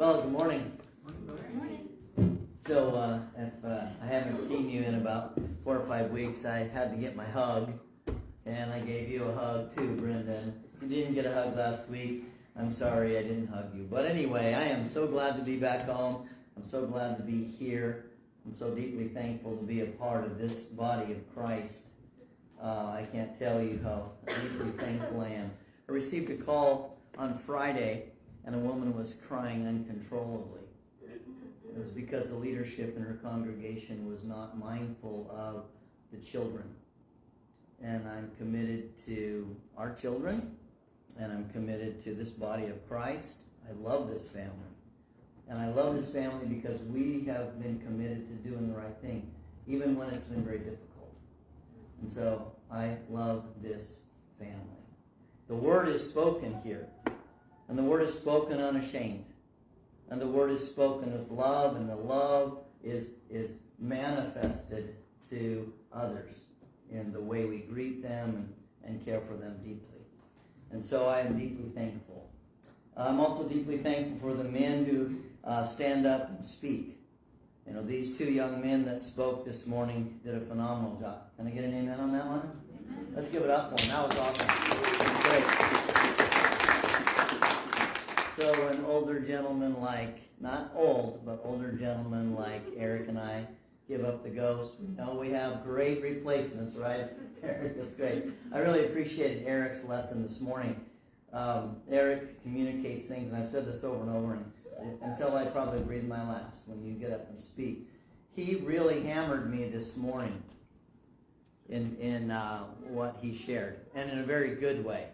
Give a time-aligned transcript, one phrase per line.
[0.00, 0.72] Well, good morning.
[1.26, 2.48] Good morning.
[2.54, 6.60] So, uh, if uh, I haven't seen you in about four or five weeks, I
[6.60, 7.78] had to get my hug,
[8.46, 10.58] and I gave you a hug too, Brendan.
[10.80, 12.24] You didn't get a hug last week.
[12.56, 13.86] I'm sorry I didn't hug you.
[13.90, 16.26] But anyway, I am so glad to be back home.
[16.56, 18.06] I'm so glad to be here.
[18.46, 21.88] I'm so deeply thankful to be a part of this body of Christ.
[22.58, 25.50] Uh, I can't tell you how deeply thankful I am.
[25.90, 28.12] I received a call on Friday,
[28.44, 30.60] and a woman was crying uncontrollably.
[31.02, 35.64] It was because the leadership in her congregation was not mindful of
[36.12, 36.64] the children.
[37.82, 40.56] And I'm committed to our children,
[41.18, 43.42] and I'm committed to this body of Christ.
[43.68, 44.50] I love this family.
[45.48, 49.30] And I love this family because we have been committed to doing the right thing,
[49.66, 51.14] even when it's been very difficult.
[52.00, 54.00] And so I love this
[54.38, 54.54] family.
[55.48, 56.86] The word is spoken here,
[57.70, 59.24] and the word is spoken unashamed.
[60.10, 64.96] And the word is spoken with love, and the love is, is manifested
[65.30, 66.36] to others
[66.90, 68.50] in the way we greet them
[68.82, 70.00] and, and care for them deeply.
[70.72, 72.28] And so I am deeply thankful.
[72.96, 75.18] I'm also deeply thankful for the men who
[75.48, 76.98] uh, stand up and speak.
[77.68, 81.22] You know, these two young men that spoke this morning did a phenomenal job.
[81.36, 82.50] Can I get an amen on that one?
[83.14, 83.90] Let's give it up for them.
[83.90, 84.46] That was awesome.
[85.22, 86.39] great.
[88.40, 93.44] So an older gentleman like, not old, but older gentleman like Eric and I
[93.86, 94.76] give up the ghost.
[94.80, 97.10] We know we have great replacements, right?
[97.42, 98.32] Eric is great.
[98.50, 100.80] I really appreciated Eric's lesson this morning.
[101.34, 105.80] Um, Eric communicates things, and I've said this over and over, and until I probably
[105.80, 107.90] breathe my last when you get up and speak.
[108.34, 110.42] He really hammered me this morning
[111.68, 115.08] in, in uh, what he shared, and in a very good way.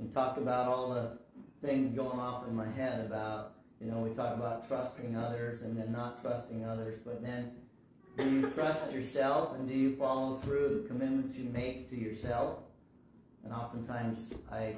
[0.00, 1.19] And talked about all the
[1.62, 5.76] things going off in my head about, you know, we talk about trusting others and
[5.76, 7.50] then not trusting others, but then
[8.16, 12.58] do you trust yourself and do you follow through the commitments you make to yourself?
[13.44, 14.74] And oftentimes I,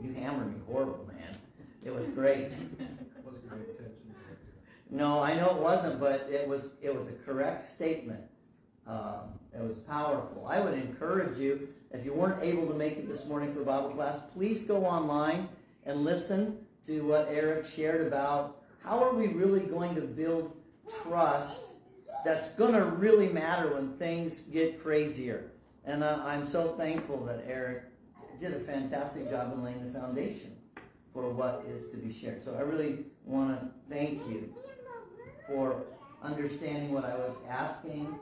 [0.00, 1.36] you hammered me horrible, man.
[1.84, 2.52] It was great.
[4.90, 8.20] No, I know it wasn't, but it was it was a correct statement.
[8.86, 10.46] Um, it was powerful.
[10.46, 13.90] I would encourage you, if you weren't able to make it this morning for Bible
[13.90, 15.48] class, please go online
[15.86, 20.54] and listen to what Eric shared about how are we really going to build
[21.02, 21.62] trust
[22.24, 25.50] that's going to really matter when things get crazier.
[25.84, 27.84] And uh, I'm so thankful that Eric
[28.38, 30.56] did a fantastic job in laying the foundation
[31.12, 32.42] for what is to be shared.
[32.42, 34.54] So I really want to thank you
[35.48, 35.84] for
[36.22, 38.18] understanding what I was asking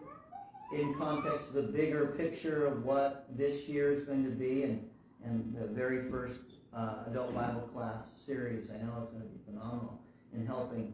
[0.75, 4.89] in context of the bigger picture of what this year is going to be and,
[5.25, 6.39] and the very first
[6.77, 8.71] uh, adult Bible class series.
[8.71, 10.01] I know it's going to be phenomenal
[10.33, 10.93] in helping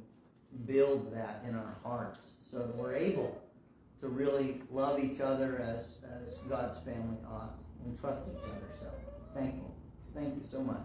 [0.66, 3.40] build that in our hearts so that we're able
[4.00, 7.54] to really love each other as, as God's family ought
[7.84, 8.60] and trust each other.
[8.78, 8.86] So
[9.34, 9.74] thankful.
[10.14, 10.82] Thank you so much.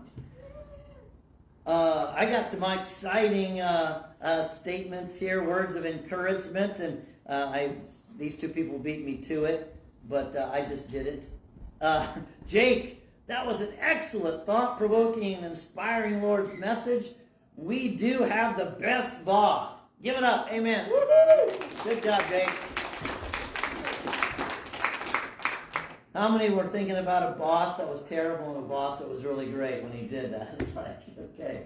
[1.65, 7.71] Uh, I got some exciting uh, uh, statements here, words of encouragement, and uh, I
[8.17, 9.75] these two people beat me to it,
[10.07, 11.25] but uh, I just did it.
[11.81, 12.05] Uh,
[12.47, 17.09] Jake, that was an excellent, thought-provoking, and inspiring Lord's message.
[17.55, 19.75] We do have the best boss.
[20.03, 20.51] Give it up.
[20.51, 20.89] Amen.
[20.89, 21.57] Woo-hoo!
[21.83, 22.49] Good job, Jake.
[26.13, 29.23] How many were thinking about a boss that was terrible and a boss that was
[29.25, 30.55] really great when he did that?
[30.59, 31.63] It's like, okay,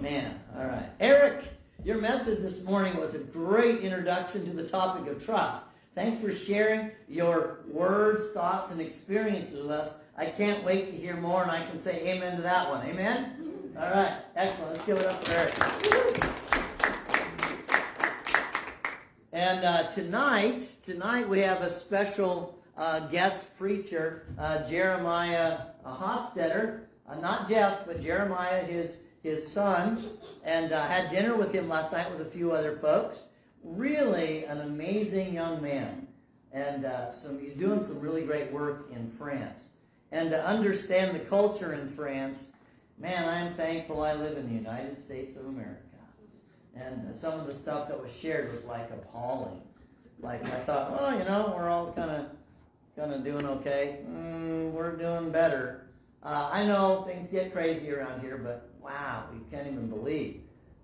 [0.00, 0.86] man, all right.
[0.98, 1.44] Eric,
[1.84, 5.62] your message this morning was a great introduction to the topic of trust.
[5.94, 9.90] Thanks for sharing your words, thoughts, and experiences with us.
[10.16, 12.86] I can't wait to hear more, and I can say amen to that one.
[12.86, 13.72] Amen?
[13.78, 14.72] All right, excellent.
[14.72, 15.54] Let's give it up for Eric.
[19.32, 26.80] And uh, tonight, tonight we have a special uh, guest preacher, uh, Jeremiah Hostetter.
[27.08, 30.10] Uh, not Jeff, but Jeremiah, his, his son.
[30.44, 33.24] And I had dinner with him last night with a few other folks.
[33.64, 36.06] Really an amazing young man.
[36.52, 39.64] And uh, some, he's doing some really great work in France.
[40.12, 42.48] And to understand the culture in France,
[42.98, 45.80] man, I'm thankful I live in the United States of America.
[46.76, 49.60] And some of the stuff that was shared was like appalling.
[50.20, 52.26] Like I thought, well, you know, we're all kind of
[52.96, 54.00] kind of doing okay.
[54.08, 55.86] Mm, we're doing better.
[56.22, 60.42] Uh, I know things get crazy around here, but wow, you can't even believe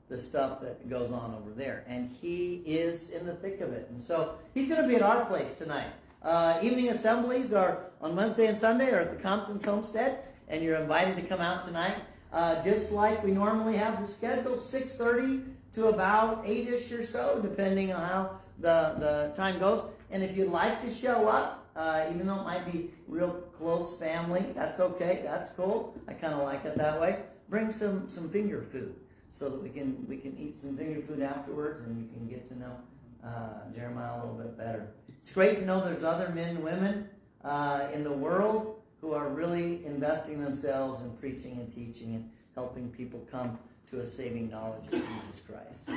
[0.09, 1.85] the stuff that goes on over there.
[1.87, 3.89] And he is in the thick of it.
[3.91, 5.91] And so he's going to be at our place tonight.
[6.23, 10.77] Uh, evening assemblies are on Wednesday and Sunday are at the Compton's Homestead, and you're
[10.77, 11.97] invited to come out tonight.
[12.33, 17.93] Uh, just like we normally have the schedule, 6.30 to about eight-ish or so, depending
[17.93, 19.85] on how the, the time goes.
[20.11, 23.97] And if you'd like to show up, uh, even though it might be real close
[23.97, 25.21] family, that's okay.
[25.25, 25.97] That's cool.
[26.07, 27.21] I kind of like it that way.
[27.49, 28.95] Bring some, some finger food
[29.31, 32.49] so that we can we can eat some finger food afterwards and you can get
[32.49, 32.77] to know
[33.25, 34.89] uh, Jeremiah a little bit better.
[35.21, 37.09] It's great to know there's other men and women
[37.45, 42.91] uh, in the world who are really investing themselves in preaching and teaching and helping
[42.91, 43.59] people come
[43.91, 45.91] to a saving knowledge of Jesus Christ.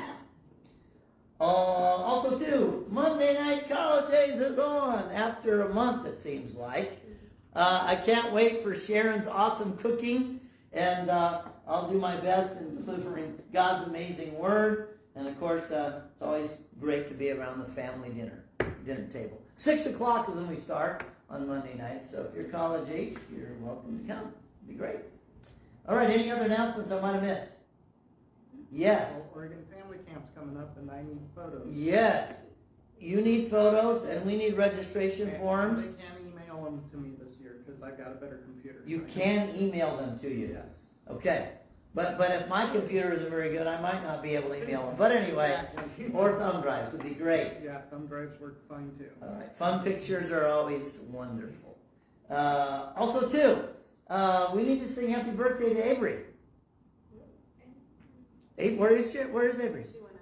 [1.39, 7.01] Uh, also, too, Monday Night College Days is on after a month, it seems like.
[7.55, 10.39] Uh, I can't wait for Sharon's awesome cooking,
[10.71, 14.99] and uh, I'll do my best in delivering God's amazing word.
[15.15, 18.43] And of course, uh, it's always great to be around the family dinner
[18.85, 19.41] dinner table.
[19.55, 22.05] Six o'clock is when we start on Monday night.
[22.09, 24.33] So if you're college age, you're welcome to come.
[24.63, 24.97] It'd be great.
[25.87, 26.09] All right.
[26.09, 27.49] Any other announcements I might have missed?
[28.71, 29.11] Yes.
[29.33, 31.67] Oregon Family Camp's coming up, and I need photos.
[31.71, 32.43] Yes.
[32.99, 35.87] You need photos, and we need registration And forms.
[35.87, 38.83] They can email them to me this year because I've got a better computer.
[38.85, 40.51] You can email them to you.
[40.53, 40.85] Yes.
[41.09, 41.49] Okay.
[41.93, 44.85] But but if my computer isn't very good, I might not be able to email
[44.87, 44.95] them.
[44.97, 46.07] But anyway, Exactly.
[46.13, 47.57] or thumb drives would be great.
[47.63, 49.09] Yeah, thumb drives work fine too.
[49.21, 49.51] All right.
[49.57, 51.77] Fun pictures are always wonderful.
[52.29, 53.65] Uh, also, too,
[54.09, 56.19] uh, we need to sing happy birthday to Avery.
[58.57, 59.17] Avery, where is she?
[59.19, 59.85] Where is Avery?
[59.91, 60.15] She went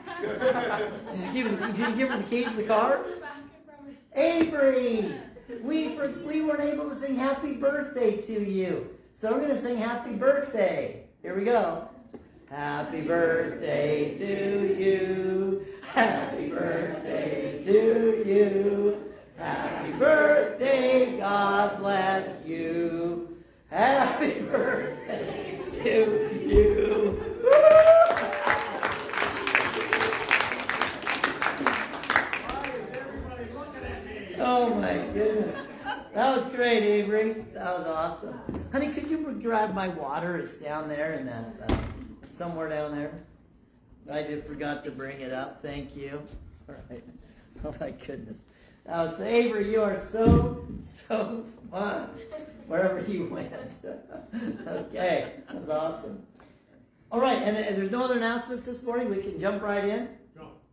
[0.00, 0.90] outside.
[1.12, 3.04] Did you give her, did you give her the keys to the car?
[3.20, 5.14] Back in front of Avery,
[5.62, 9.76] we for, we weren't able to sing happy birthday to you, so we're gonna sing
[9.76, 11.04] happy birthday.
[11.22, 11.88] Here we go.
[12.50, 15.66] Happy birthday to you.
[15.82, 19.14] Happy birthday to you.
[19.38, 23.42] Happy birthday, God bless you.
[23.70, 26.33] Happy birthday to you.
[36.34, 37.32] Was great, Avery.
[37.52, 38.40] That was awesome.
[38.72, 40.36] Honey, could you grab my water?
[40.38, 41.76] It's down there in that, uh,
[42.26, 43.12] somewhere down there.
[44.10, 45.62] I just forgot to bring it up.
[45.62, 46.22] Thank you.
[46.68, 47.04] All right.
[47.64, 48.42] Oh my goodness.
[48.84, 49.70] That was Avery.
[49.70, 52.08] You are so so fun.
[52.66, 53.52] Wherever you went.
[54.66, 56.26] okay, that was awesome.
[57.12, 59.08] All right, and, and there's no other announcements this morning.
[59.08, 60.08] We can jump right in.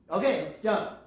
[0.09, 1.00] Okay, let's jump.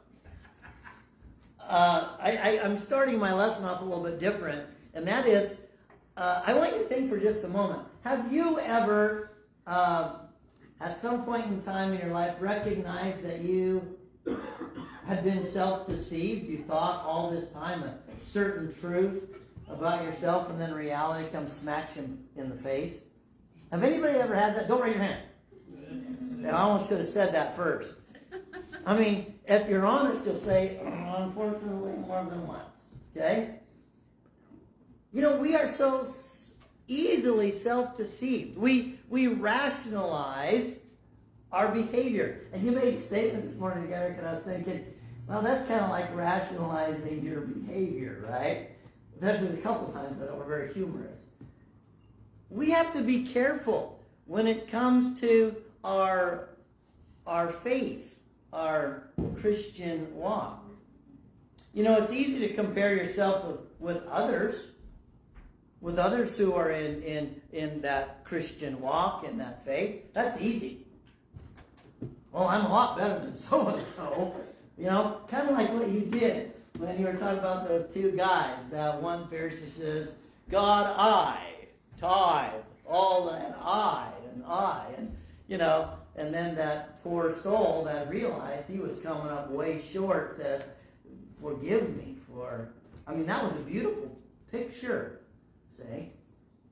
[1.69, 5.55] Uh, I, I'm starting my lesson off a little bit different, and that is,
[6.17, 7.81] uh, I want you to think for just a moment.
[8.03, 9.31] Have you ever,
[9.67, 10.17] uh,
[10.81, 13.97] at some point in time in your life, recognized that you
[15.07, 16.47] had been self-deceived?
[16.49, 19.37] You thought all this time a certain truth
[19.69, 23.05] about yourself, and then reality comes smacks you in the face.
[23.71, 24.69] Have anybody ever had that?
[24.69, 25.23] Don't raise your hand.
[26.47, 27.95] I almost should have said that first.
[28.87, 32.91] I mean, if you're honest, you'll say, "Oh, unfortunately, more than once.
[33.17, 33.57] Okay?
[35.13, 36.07] You know, we are so
[36.89, 38.59] easily self-deceived.
[38.59, 40.81] We we rationalize
[41.53, 42.49] our behavior.
[42.53, 44.85] And you made a statement this morning, Eric, and I was thinking,
[45.29, 48.71] well, that's kind of like rationalizing your behavior, right?
[49.21, 51.21] There's been a couple times that were very humorous.
[52.51, 56.49] We have to be careful when it comes to our
[57.27, 58.14] our faith
[58.55, 59.03] our
[59.41, 60.65] Christian walk.
[61.75, 64.69] You know, it's easy to compare yourself with, with others,
[65.81, 70.13] with others who are in, in, in that Christian walk, in that faith.
[70.13, 70.87] That's easy.
[72.31, 74.35] Well, I'm a lot better than so and so.
[74.79, 78.13] You know, kind of like what you did when you were talking about those two
[78.13, 78.57] guys.
[78.71, 80.17] That one Pharisee says,
[80.51, 81.39] God, I,
[82.01, 82.53] tithe,
[82.87, 84.87] all and I, and I.
[84.97, 85.17] And,
[85.49, 90.37] you know, and then that poor soul that realized he was coming up way short
[90.37, 90.63] says,
[91.41, 92.71] Forgive me for.
[93.07, 94.17] I mean, that was a beautiful
[94.51, 95.21] picture.
[95.77, 96.11] See?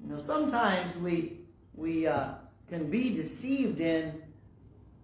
[0.01, 1.41] You know, sometimes we,
[1.75, 2.35] we uh,
[2.69, 4.23] can be deceived in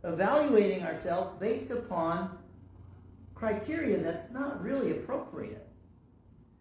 [0.05, 2.39] evaluating ourselves based upon
[3.35, 5.67] criteria that's not really appropriate.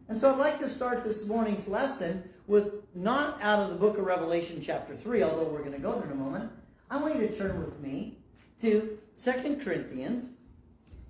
[0.09, 3.97] And so I'd like to start this morning's lesson with not out of the book
[3.97, 6.51] of Revelation, chapter 3, although we're going to go there in a moment.
[6.89, 8.17] I want you to turn with me
[8.61, 10.25] to 2 Corinthians.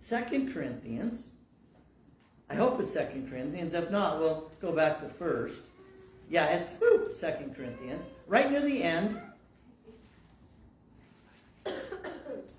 [0.07, 1.27] 2 Corinthians.
[2.49, 3.73] I hope it's 2 Corinthians.
[3.73, 5.65] If not, we'll go back to first.
[6.29, 8.05] Yeah, it's 2 Corinthians.
[8.25, 9.19] Right near the end.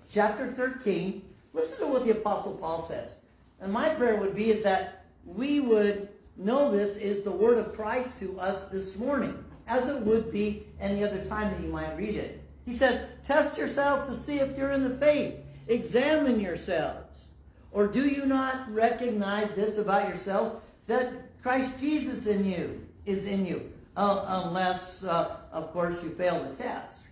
[0.09, 1.21] Chapter 13.
[1.53, 3.15] Listen to what the Apostle Paul says.
[3.59, 6.07] And my prayer would be is that we would
[6.37, 10.65] know this is the word of Christ to us this morning, as it would be
[10.79, 12.41] any other time that you might read it.
[12.69, 15.33] He says, test yourself to see if you're in the faith.
[15.67, 17.29] Examine yourselves.
[17.71, 20.51] Or do you not recognize this about yourselves,
[20.85, 26.43] that Christ Jesus in you is in you, uh, unless, uh, of course, you fail
[26.43, 27.05] the test.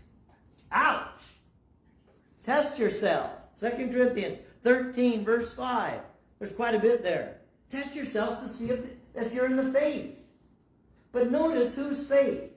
[0.71, 1.23] Ouch!
[2.43, 3.31] Test yourself.
[3.59, 5.99] 2 Corinthians 13, verse 5.
[6.37, 7.37] There's quite a bit there.
[7.67, 10.19] Test yourselves to see if, if you're in the faith.
[11.11, 12.51] But notice whose faith?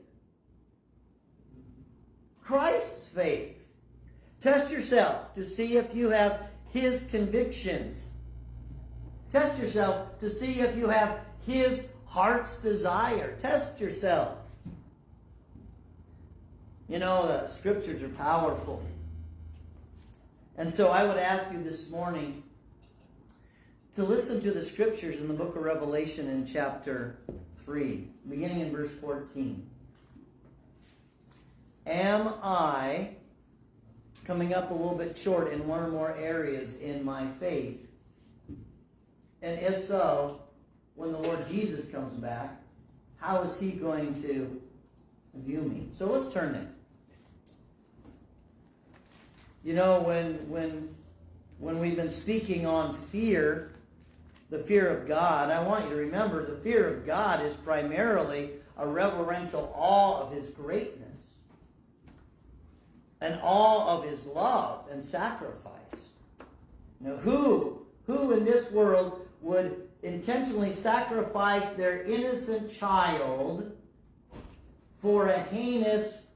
[2.50, 3.56] Christ's faith.
[4.40, 8.08] Test yourself to see if you have his convictions.
[9.30, 13.36] Test yourself to see if you have his heart's desire.
[13.40, 14.50] Test yourself.
[16.88, 18.82] You know, the scriptures are powerful.
[20.58, 22.42] And so I would ask you this morning
[23.94, 27.16] to listen to the scriptures in the book of Revelation in chapter
[27.64, 29.70] 3, beginning in verse 14.
[31.86, 33.10] Am I
[34.24, 37.86] coming up a little bit short in one or more areas in my faith?
[39.42, 40.42] And if so,
[40.94, 42.60] when the Lord Jesus comes back,
[43.16, 44.60] how is he going to
[45.34, 45.88] view me?
[45.96, 46.68] So let's turn there.
[49.64, 50.94] You know, when when
[51.58, 53.72] when we've been speaking on fear,
[54.48, 58.50] the fear of God, I want you to remember the fear of God is primarily
[58.78, 60.99] a reverential awe of his greatness
[63.20, 66.10] and all of his love and sacrifice.
[67.00, 73.76] Now, who, who in this world would intentionally sacrifice their innocent child
[75.00, 76.26] for a heinous,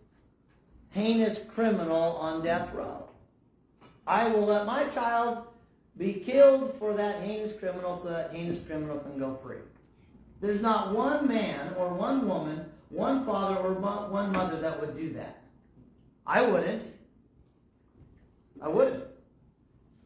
[0.90, 3.08] heinous criminal on death row?
[4.06, 5.46] I will let my child
[5.96, 9.58] be killed for that heinous criminal so that heinous criminal can go free.
[10.40, 15.12] There's not one man or one woman, one father or one mother that would do
[15.14, 15.43] that.
[16.26, 16.82] I wouldn't.
[18.60, 19.04] I wouldn't.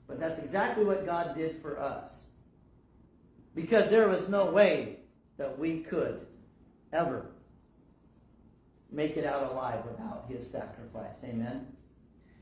[0.07, 2.25] But that's exactly what God did for us.
[3.55, 4.97] Because there was no way
[5.37, 6.27] that we could
[6.93, 7.27] ever
[8.91, 11.17] make it out alive without his sacrifice.
[11.25, 11.67] Amen?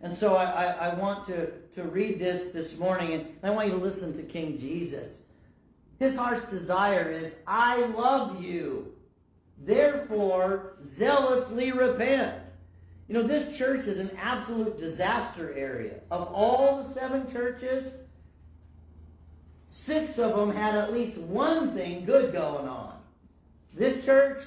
[0.02, 3.68] And so I, I, I, want to, to read this this morning, and I want
[3.68, 5.22] you to listen to King Jesus.
[5.98, 8.92] His heart's desire is, I love you.
[9.58, 12.45] Therefore, zealously repent.
[13.08, 16.00] You know, this church is an absolute disaster area.
[16.10, 17.92] Of all the seven churches,
[19.68, 22.98] six of them had at least one thing good going on.
[23.74, 24.42] This church,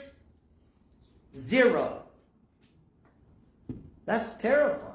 [1.38, 2.04] zero.
[4.06, 4.86] That's terrifying.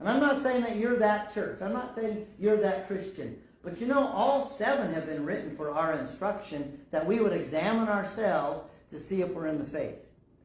[0.00, 1.60] And I'm not saying that you're that church.
[1.60, 3.36] I'm not saying you're that Christian.
[3.62, 7.88] But you know, all seven have been written for our instruction that we would examine
[7.88, 9.96] ourselves to see if we're in the faith.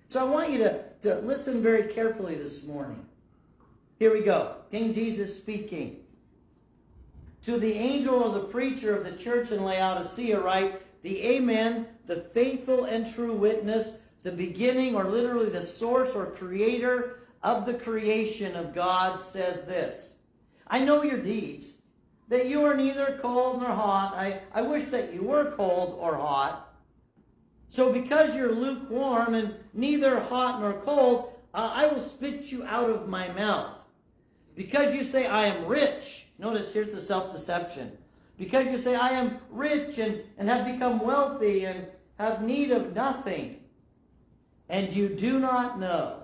[0.10, 3.06] So I want you to, to listen very carefully this morning.
[4.00, 4.56] Here we go.
[4.72, 6.04] King Jesus speaking.
[7.46, 12.18] To the angel of the preacher of the church in Laodicea write, the Amen, the
[12.18, 13.92] faithful and true witness,
[14.24, 20.14] the beginning or literally the source or creator of the creation of God says this.
[20.68, 21.76] I know your deeds,
[22.28, 24.14] that you are neither cold nor hot.
[24.16, 26.67] I, I wish that you were cold or hot.
[27.70, 32.90] So because you're lukewarm and neither hot nor cold, uh, I will spit you out
[32.90, 33.86] of my mouth.
[34.56, 36.28] Because you say, I am rich.
[36.40, 37.98] Notice here's the self-deception.
[38.38, 41.88] Because you say, I am rich and, and have become wealthy and
[42.20, 43.60] have need of nothing.
[44.70, 46.24] And you do not know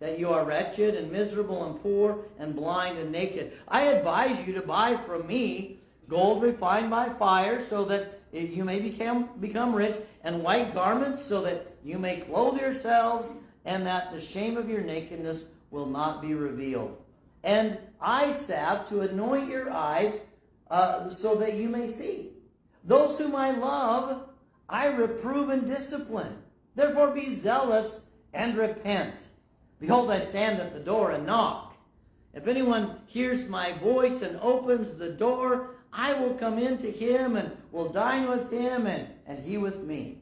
[0.00, 3.52] that you are wretched and miserable and poor and blind and naked.
[3.66, 8.80] I advise you to buy from me gold refined by fire so that you may
[8.80, 13.32] become, become rich and white garments so that you may clothe yourselves
[13.64, 16.96] and that the shame of your nakedness will not be revealed.
[17.44, 20.14] And eye salve to anoint your eyes
[20.70, 22.30] uh, so that you may see.
[22.84, 24.28] Those whom I love,
[24.68, 26.36] I reprove and discipline.
[26.74, 29.14] Therefore be zealous and repent.
[29.80, 31.76] Behold, I stand at the door and knock.
[32.34, 37.36] If anyone hears my voice and opens the door, I will come in to him
[37.36, 40.18] and will dine with him and, and he with me.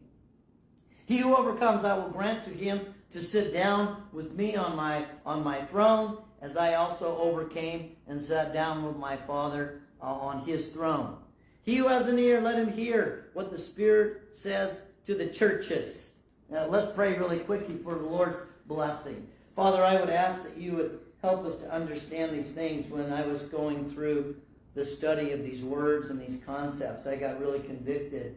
[1.07, 5.05] He who overcomes, I will grant to him to sit down with me on my,
[5.25, 10.45] on my throne, as I also overcame and sat down with my Father uh, on
[10.45, 11.17] his throne.
[11.63, 16.11] He who has an ear, let him hear what the Spirit says to the churches.
[16.49, 19.27] Now, let's pray really quickly for the Lord's blessing.
[19.55, 23.27] Father, I would ask that you would help us to understand these things when I
[23.27, 24.37] was going through
[24.77, 27.07] the study of these words and these concepts.
[27.07, 28.37] I got really convicted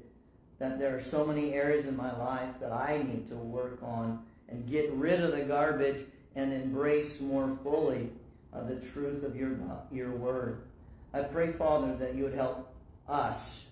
[0.58, 4.24] that there are so many areas in my life that I need to work on
[4.48, 6.06] and get rid of the garbage
[6.36, 8.10] and embrace more fully
[8.54, 9.58] uh, the truth of your,
[9.92, 10.62] your word.
[11.14, 12.74] I pray, Father, that you would help
[13.10, 13.66] us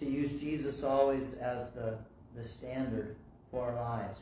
[0.00, 1.96] to use Jesus always as the,
[2.36, 3.14] the standard
[3.52, 4.20] for our lives.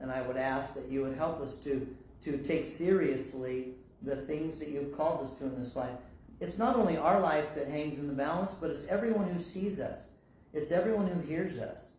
[0.00, 1.86] And I would ask that you would help us to,
[2.22, 3.72] to take seriously
[4.02, 5.90] the things that you've called us to in this life.
[6.40, 9.80] It's not only our life that hangs in the balance, but it's everyone who sees
[9.80, 10.10] us.
[10.52, 11.92] It's everyone who hears us.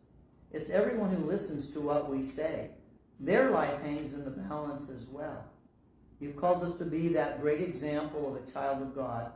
[0.52, 2.70] It's everyone who listens to what we say.
[3.20, 5.44] Their life hangs in the balance as well.
[6.20, 9.32] You've called us to be that great example of a child of God,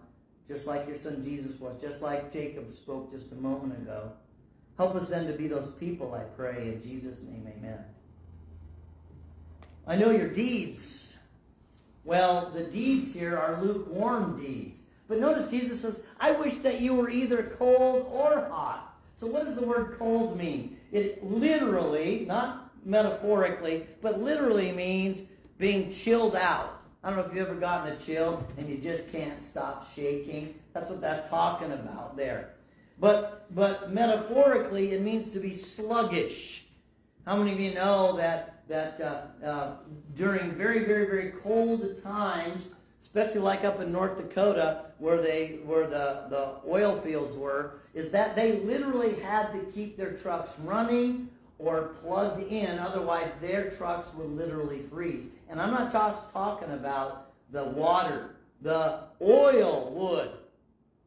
[0.48, 4.12] just like your son Jesus was, just like Jacob spoke just a moment ago.
[4.77, 6.70] Help us then to be those people, I pray.
[6.70, 7.79] In Jesus' name, amen.
[9.86, 11.13] I know your deeds.
[12.03, 14.81] Well, the deeds here are lukewarm deeds.
[15.12, 18.96] But notice Jesus says, I wish that you were either cold or hot.
[19.18, 20.77] So what does the word cold mean?
[20.94, 25.24] It literally, not metaphorically, but literally means
[25.58, 26.80] being chilled out.
[27.03, 30.56] I don't know if you've ever gotten a chill and you just can't stop shaking.
[30.72, 32.51] That's what that's talking about there.
[32.98, 36.68] But but metaphorically, it means to be sluggish.
[37.25, 39.74] How many of you know that that uh, uh,
[40.15, 42.70] during very very very cold times,
[43.01, 48.10] especially like up in North Dakota where they where the the oil fields were, is
[48.12, 54.13] that they literally had to keep their trucks running or plugged in, otherwise their trucks
[54.15, 55.25] would literally freeze.
[55.50, 58.36] And I'm not just talking about the water.
[58.62, 60.31] The oil would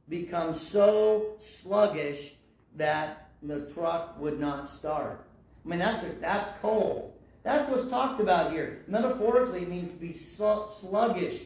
[0.08, 2.34] become so sluggish
[2.76, 5.24] that the truck would not start.
[5.64, 7.12] I mean, that's, that's cold.
[7.42, 8.82] That's what's talked about here.
[8.86, 11.42] Metaphorically, it means to be sluggish,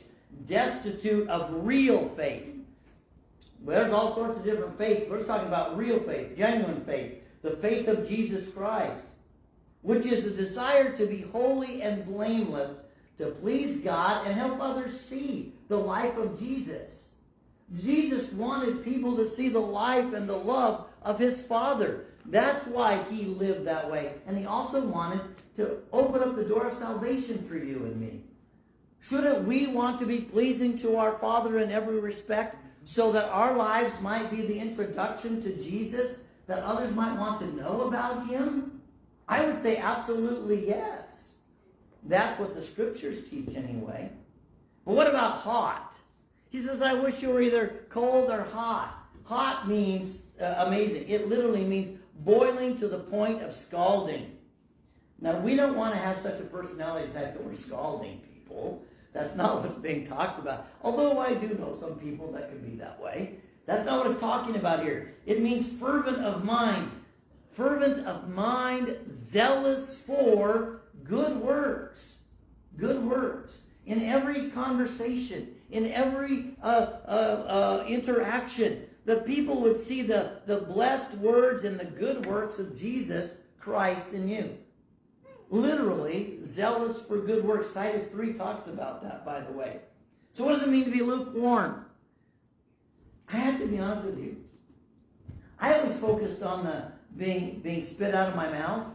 [0.47, 2.45] destitute of real faith.
[3.65, 5.07] There's all sorts of different faiths.
[5.09, 9.05] We're just talking about real faith, genuine faith the faith of Jesus Christ,
[9.83, 12.79] which is a desire to be holy and blameless,
[13.19, 17.05] to please God and help others see the life of Jesus.
[17.83, 22.07] Jesus wanted people to see the life and the love of his Father.
[22.27, 24.15] That's why he lived that way.
[24.27, 25.21] And he also wanted
[25.57, 28.21] to open up the door of salvation for you and me.
[29.01, 33.55] Shouldn't we want to be pleasing to our Father in every respect so that our
[33.55, 38.81] lives might be the introduction to Jesus that others might want to know about him?
[39.29, 41.37] I would say absolutely yes.
[42.05, 44.11] That's what the scriptures teach anyway.
[44.85, 45.95] But what about hot?
[46.51, 49.07] He says, I wish you were either cold or hot.
[49.25, 51.09] Hot means uh, amazing.
[51.09, 54.35] It literally means boiling to the point of scalding.
[55.21, 58.83] Now, we don't want to have such a personality type that we're scalding people.
[59.13, 60.67] That's not what's being talked about.
[60.83, 63.39] Although I do know some people that can be that way.
[63.67, 65.15] That's not what it's talking about here.
[65.27, 66.91] It means fervent of mind.
[67.53, 72.17] Fervent of mind, zealous for good works.
[72.77, 73.61] Good works.
[73.87, 76.67] In every conversation, in every uh,
[77.07, 82.59] uh, uh, interaction, the people would see the, the blessed words and the good works
[82.59, 84.57] of Jesus Christ in you.
[85.51, 87.73] Literally, zealous for good works.
[87.73, 89.81] Titus 3 talks about that, by the way.
[90.33, 91.87] So what does it mean to be lukewarm?
[93.33, 94.45] I have to be honest with you.
[95.59, 98.87] I always focused on the being being spit out of my mouth,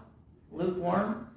[0.52, 1.28] lukewarm,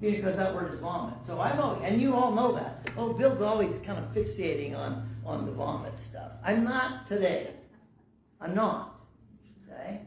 [0.00, 1.24] because that word is vomit.
[1.24, 2.90] So I know, and you all know that.
[2.96, 6.32] Oh, Bill's always kind of fixating on on the vomit stuff.
[6.44, 7.50] I'm not today.
[8.40, 9.00] I'm not.
[9.68, 10.00] Okay,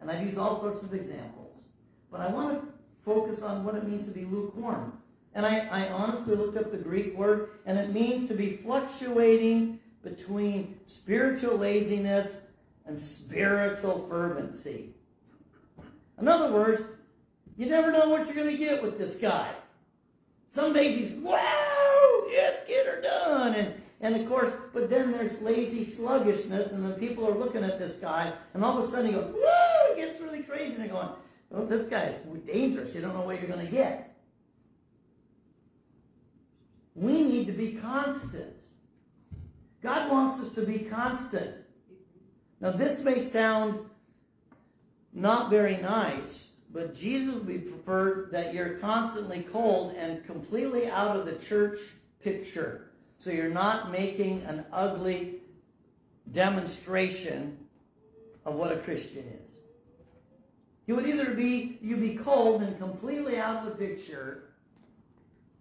[0.00, 1.62] and I've used all sorts of examples,
[2.10, 2.71] but I want to
[3.04, 4.98] focus on what it means to be lukewarm.
[5.34, 9.80] And I, I honestly looked up the Greek word, and it means to be fluctuating
[10.02, 12.38] between spiritual laziness
[12.86, 14.90] and spiritual fervency.
[16.20, 16.82] In other words,
[17.56, 19.50] you never know what you're going to get with this guy.
[20.48, 23.54] Some days he's, wow, yes, get her done.
[23.54, 27.78] And, and of course, but then there's lazy sluggishness, and then people are looking at
[27.78, 30.74] this guy, and all of a sudden he goes, it gets really crazy.
[30.74, 31.08] And they're going,
[31.52, 32.94] well, this guy's dangerous.
[32.94, 34.16] You don't know what you're going to get.
[36.94, 38.56] We need to be constant.
[39.82, 41.56] God wants us to be constant.
[42.60, 43.78] Now, this may sound
[45.12, 51.26] not very nice, but Jesus would prefer that you're constantly cold and completely out of
[51.26, 51.80] the church
[52.22, 52.92] picture.
[53.18, 55.34] So you're not making an ugly
[56.30, 57.58] demonstration
[58.46, 59.41] of what a Christian is.
[60.86, 64.44] You would either be you be cold and completely out of the picture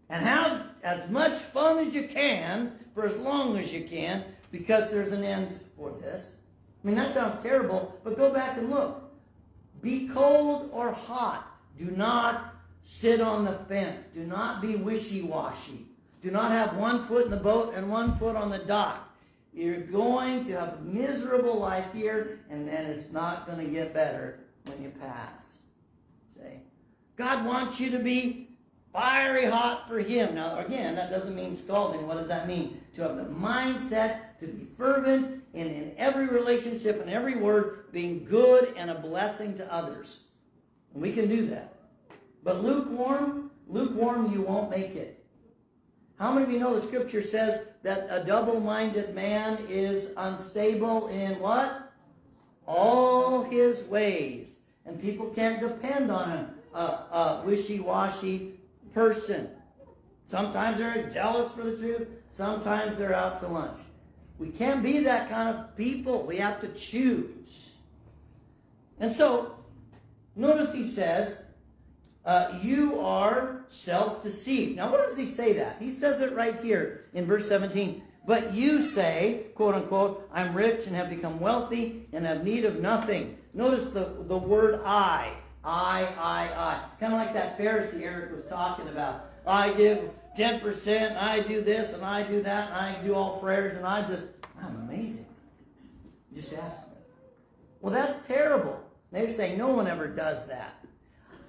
[0.10, 4.92] and have as much fun as you can for as long as you can because
[4.92, 6.34] there's an end for this.
[6.84, 9.04] I mean, that sounds terrible, but go back and look.
[9.82, 11.48] Be cold or hot.
[11.78, 14.04] Do not sit on the fence.
[14.14, 15.86] Do not be wishy-washy.
[16.22, 19.10] Do not have one foot in the boat and one foot on the dock.
[19.54, 23.94] You're going to have a miserable life here, and then it's not going to get
[23.94, 25.58] better when you pass.
[26.36, 26.60] See?
[27.16, 28.50] God wants you to be
[28.94, 30.36] fiery hot for Him.
[30.36, 32.08] Now, again, that doesn't mean scalding.
[32.08, 32.82] What does that mean?
[32.96, 38.26] To have the mindset to be fervent and in every relationship and every word being
[38.26, 40.22] good and a blessing to others.
[40.94, 41.76] And we can do that.
[42.44, 45.24] But lukewarm, lukewarm, you won't make it.
[46.20, 51.40] How many of you know the scripture says that a double-minded man is unstable in
[51.40, 51.91] what?
[52.74, 54.60] All his ways.
[54.86, 58.54] And people can't depend on a, a, a wishy-washy
[58.94, 59.50] person.
[60.26, 62.08] Sometimes they're jealous for the truth.
[62.32, 63.78] Sometimes they're out to lunch.
[64.40, 66.24] We can't be that kind of people.
[66.24, 67.68] We have to choose.
[69.02, 69.58] And so,
[70.38, 71.42] notice he says,
[72.26, 74.78] uh, you are self-deceived.
[74.78, 75.76] Now, what does he say that?
[75.80, 78.02] He says it right here in verse 17.
[78.26, 82.80] But you say, quote unquote, I'm rich and have become wealthy and have need of
[82.80, 83.38] nothing.
[83.54, 85.34] Notice the, the word I.
[85.64, 86.82] I, I, I.
[87.00, 89.26] Kind of like that Pharisee Eric was talking about.
[89.46, 93.76] I give 10%, I do this and I do that, and I do all prayers,
[93.76, 94.26] and I just,
[94.62, 95.26] I'm amazing.
[96.34, 96.94] Just ask me.
[97.82, 98.82] Well, that's terrible.
[99.12, 100.76] They say no one ever does that.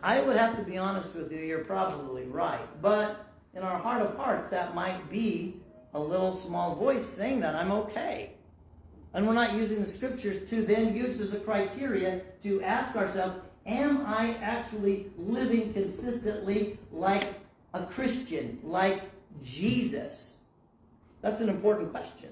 [0.03, 2.83] I would have to be honest with you, you're probably right.
[2.83, 5.61] But in our heart of hearts, that might be
[5.95, 8.33] a little small voice saying that I'm okay.
[9.15, 13.37] And we're not using the scriptures to then use as a criteria to ask ourselves,
[13.67, 17.29] am I actually living consistently like
[17.75, 19.03] a Christian, like
[19.43, 20.33] Jesus?
[21.21, 22.31] That's an important question.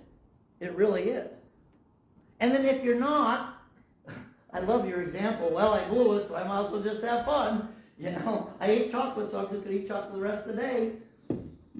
[0.58, 1.42] It really is.
[2.40, 3.62] And then if you're not,
[4.52, 5.50] I love your example.
[5.54, 7.68] Well, I blew it, so I might as well just have fun.
[7.98, 10.92] You know, I ate chocolate, so I could eat chocolate the rest of the day.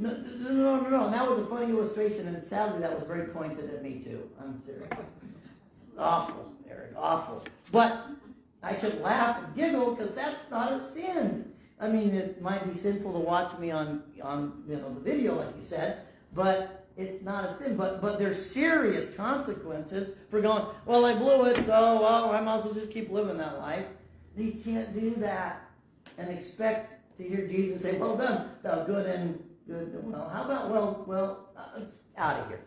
[0.01, 1.11] No, no, no, no, no.
[1.11, 4.31] That was a funny illustration, and sadly, that was very pointed at me too.
[4.41, 4.89] I'm serious.
[5.75, 7.45] It's awful, Eric, awful.
[7.71, 8.07] But
[8.63, 11.53] I could laugh and giggle because that's not a sin.
[11.79, 15.35] I mean, it might be sinful to watch me on on you know the video,
[15.35, 15.99] like you said,
[16.35, 21.45] but it's not a sin, but but there's serious consequences for going, well, I blew
[21.45, 23.85] it, so well, I might as well just keep living that life.
[24.35, 25.61] You can't do that
[26.17, 30.13] and expect to hear Jesus say, well done, thou good and good.
[30.13, 31.81] Well, how about, well, well, uh,
[32.19, 32.61] out of here.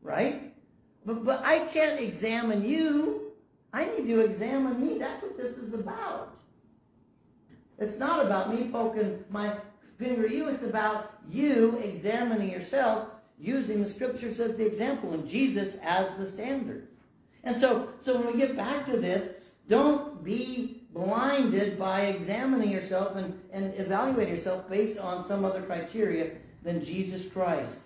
[0.00, 0.54] Right?
[1.04, 3.32] But, but I can't examine you.
[3.72, 4.98] I need to examine me.
[4.98, 6.36] That's what this is about.
[7.78, 9.56] It's not about me poking my
[9.98, 10.48] finger at you.
[10.48, 16.26] It's about you examining yourself using the scriptures as the example and Jesus as the
[16.26, 16.86] standard.
[17.42, 19.32] And so, so when we get back to this,
[19.68, 26.32] don't be blinded by examining yourself and, and evaluating yourself based on some other criteria
[26.62, 27.80] than Jesus Christ.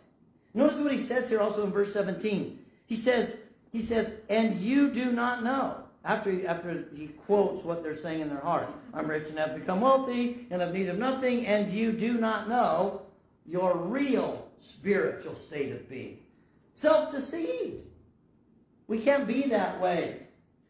[0.54, 2.58] Notice what he says here also in verse 17.
[2.86, 3.36] He says,
[3.70, 5.82] he says, and you do not know.
[6.04, 8.68] After he, after he quotes what they're saying in their heart.
[8.94, 12.48] I'm rich and have become wealthy and have need of nothing, and you do not
[12.48, 13.02] know
[13.44, 16.18] your real spiritual state of being.
[16.74, 17.82] Self-deceived.
[18.86, 20.20] We can't be that way.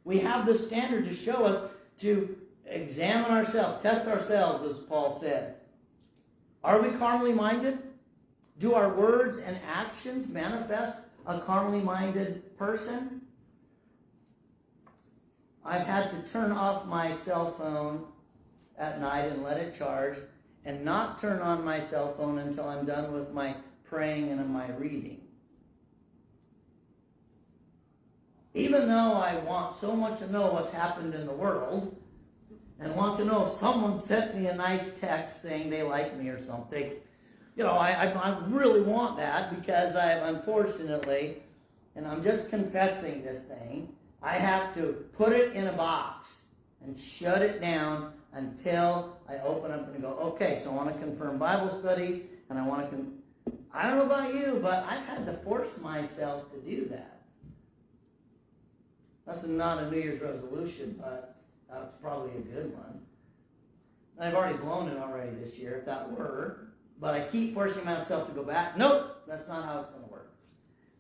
[0.05, 1.71] We have the standard to show us
[2.01, 5.57] to examine ourselves, test ourselves, as Paul said.
[6.65, 7.79] Are we carnally minded?
[8.59, 13.23] Do our words and actions manifest a carnally minded person?
[15.65, 18.07] I've had to turn off my cell phone
[18.79, 20.17] at night and let it charge
[20.65, 23.55] and not turn on my cell phone until I'm done with my
[23.85, 25.26] praying and my reading.
[28.57, 31.95] Even though I want so much to know what's happened in the world
[32.81, 36.31] and want to know if someone sent me a nice text saying they like me
[36.31, 36.93] or something,
[37.55, 41.43] you know, I, I, I really want that because I have unfortunately,
[41.97, 46.37] and I'm just confessing this thing, I have to put it in a box
[46.83, 50.99] and shut it down until I open up and go, okay, so I want to
[50.99, 53.19] confirm Bible studies and I want to, con-
[53.75, 57.16] I don't know about you, but I've had to force myself to do that.
[59.27, 61.37] That's not a New Year's resolution, but
[61.71, 63.01] that's probably a good one.
[64.19, 66.69] I've already blown it already this year, if that were,
[67.01, 68.79] but I keep forcing myself to go back.
[68.79, 70.33] Nope, that's not how it's going to work.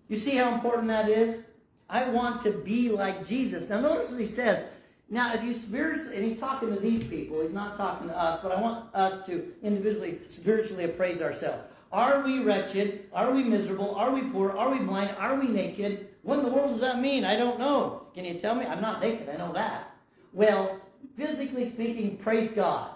[0.08, 1.44] You see how important that is?
[1.88, 3.68] I want to be like Jesus.
[3.68, 4.64] Now notice what he says.
[5.08, 8.40] Now, if you spiritually, and he's talking to these people, he's not talking to us,
[8.42, 11.62] but I want us to individually, spiritually appraise ourselves.
[11.92, 13.06] Are we wretched?
[13.12, 13.94] Are we miserable?
[13.94, 14.50] Are we poor?
[14.50, 15.14] Are we blind?
[15.16, 16.08] Are we naked?
[16.22, 17.24] What in the world does that mean?
[17.24, 18.05] I don't know.
[18.16, 18.64] Can you tell me?
[18.64, 19.28] I'm not naked.
[19.28, 19.94] I know that.
[20.32, 20.80] Well,
[21.18, 22.92] physically speaking, praise God.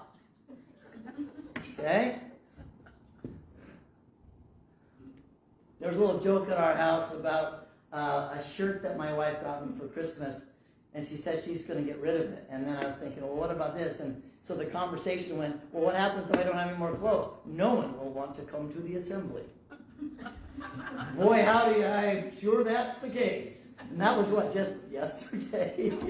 [1.79, 2.17] Okay?
[5.79, 9.43] There was a little joke at our house about uh, a shirt that my wife
[9.43, 10.47] got me for Christmas,
[10.95, 12.47] and she said she's going to get rid of it.
[12.51, 14.01] And then I was thinking, well, what about this?
[14.01, 17.31] And so the conversation went, well, what happens if I don't have any more clothes?
[17.45, 19.43] No one will want to come to the assembly.
[21.19, 23.67] Boy, howdy, I'm sure that's the case.
[23.91, 25.93] And that was what, just yesterday?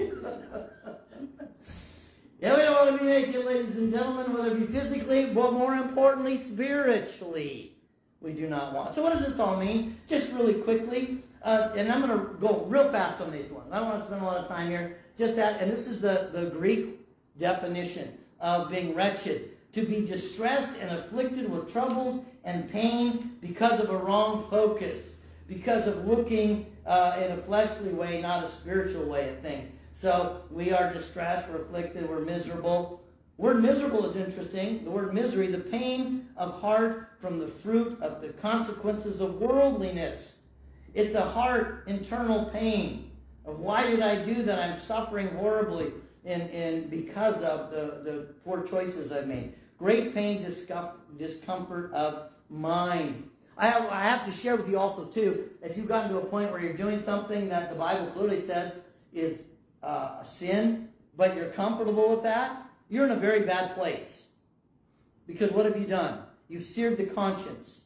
[2.39, 5.53] yeah, we don't want to be naked, ladies and gentlemen, whether it be physically, but
[5.53, 7.73] more importantly, spiritually.
[8.21, 8.93] We do not want.
[8.93, 9.97] So what does this all mean?
[10.07, 13.67] Just really quickly, uh, and I'm going to go real fast on these ones.
[13.71, 14.97] I don't want to spend a lot of time here.
[15.17, 16.99] Just that, and this is the, the Greek
[17.39, 19.49] definition of being wretched.
[19.73, 24.99] To be distressed and afflicted with troubles and pain because of a wrong focus,
[25.47, 29.71] because of looking uh, in a fleshly way, not a spiritual way of things.
[29.93, 33.03] So we are distressed, we're afflicted, we're miserable.
[33.37, 34.83] Word miserable is interesting.
[34.83, 40.35] The word misery, the pain of heart from the fruit of the consequences of worldliness.
[40.93, 43.11] It's a heart internal pain
[43.45, 44.59] of why did I do that?
[44.59, 45.91] I'm suffering horribly
[46.25, 49.53] in, in because of the, the poor choices I've made.
[49.79, 50.45] Great pain,
[51.17, 53.30] discomfort of mind.
[53.61, 56.25] I have, I have to share with you also, too, if you've gotten to a
[56.25, 58.77] point where you're doing something that the Bible clearly says
[59.13, 59.43] is
[59.83, 64.23] uh, a sin, but you're comfortable with that, you're in a very bad place.
[65.27, 66.23] Because what have you done?
[66.49, 67.81] You've seared the conscience.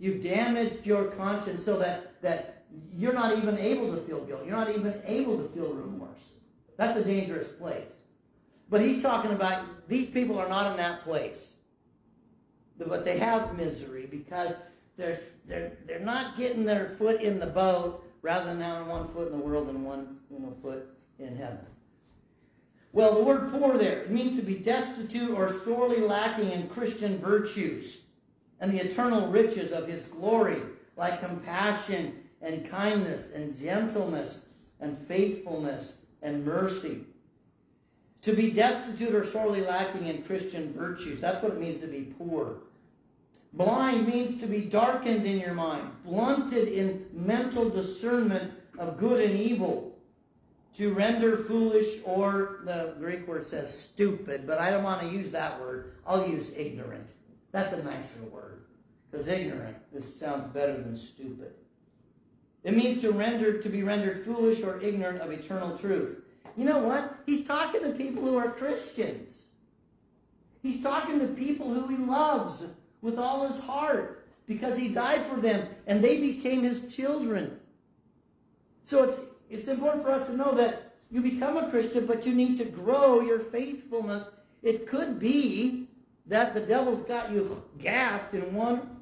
[0.00, 2.64] You've damaged your conscience so that, that
[2.96, 4.42] you're not even able to feel guilt.
[4.44, 6.32] You're not even able to feel remorse.
[6.76, 7.92] That's a dangerous place.
[8.68, 11.52] But he's talking about these people are not in that place.
[12.78, 14.52] But they have misery because
[14.96, 19.32] they're, they're, they're not getting their foot in the boat rather than having one foot
[19.32, 20.18] in the world and one
[20.62, 21.58] foot in heaven.
[22.92, 28.02] Well, the word poor there, means to be destitute or sorely lacking in Christian virtues
[28.58, 30.62] and the eternal riches of his glory,
[30.96, 34.40] like compassion and kindness and gentleness
[34.80, 37.04] and faithfulness and mercy.
[38.22, 41.20] To be destitute or sorely lacking in Christian virtues.
[41.20, 42.56] That's what it means to be poor.
[43.56, 49.38] Blind means to be darkened in your mind, blunted in mental discernment of good and
[49.38, 49.96] evil.
[50.76, 55.30] To render foolish, or the Greek word says stupid, but I don't want to use
[55.30, 55.94] that word.
[56.06, 57.08] I'll use ignorant.
[57.50, 58.64] That's a nicer word.
[59.10, 61.54] Because ignorant, this sounds better than stupid.
[62.62, 66.24] It means to render to be rendered foolish or ignorant of eternal truth.
[66.58, 67.20] You know what?
[67.24, 69.44] He's talking to people who are Christians.
[70.62, 72.66] He's talking to people who he loves
[73.06, 77.58] with all his heart because he died for them and they became his children.
[78.84, 82.34] So it's it's important for us to know that you become a Christian, but you
[82.34, 84.28] need to grow your faithfulness.
[84.60, 85.86] It could be
[86.26, 88.98] that the devil's got you gaffed in one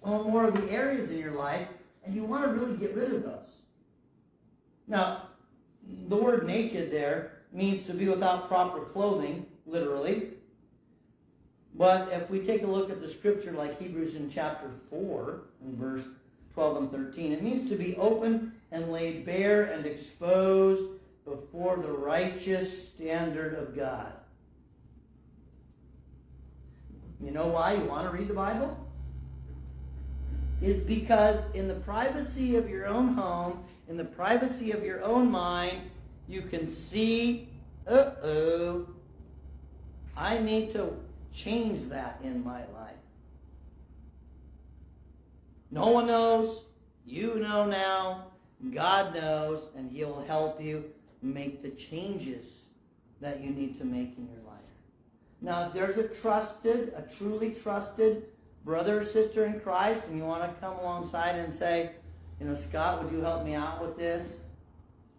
[0.00, 1.68] or more of the areas in your life,
[2.04, 3.52] and you want to really get rid of those.
[4.88, 5.28] Now,
[6.08, 10.30] the word naked there means to be without proper clothing, literally.
[11.76, 15.76] But if we take a look at the scripture like Hebrews in chapter 4, in
[15.76, 16.04] verse
[16.54, 20.90] 12 and 13, it means to be open and laid bare and exposed
[21.26, 24.10] before the righteous standard of God.
[27.20, 28.82] You know why you want to read the Bible?
[30.62, 35.30] Is because in the privacy of your own home, in the privacy of your own
[35.30, 35.90] mind,
[36.26, 37.48] you can see,
[37.86, 38.88] uh-oh,
[40.16, 40.96] I need to
[41.36, 42.96] change that in my life.
[45.70, 46.64] No one knows.
[47.04, 48.28] You know now.
[48.72, 50.84] God knows, and He'll help you
[51.22, 52.46] make the changes
[53.20, 54.56] that you need to make in your life.
[55.42, 58.24] Now, if there's a trusted, a truly trusted
[58.64, 61.90] brother or sister in Christ, and you want to come alongside and say,
[62.40, 64.32] you know, Scott, would you help me out with this?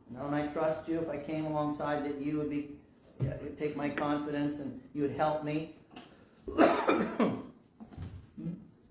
[0.09, 2.69] And I trust you if I came alongside that you would be,
[3.57, 5.75] take my confidence and you would help me.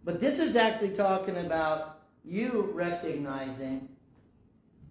[0.04, 3.88] But this is actually talking about you recognizing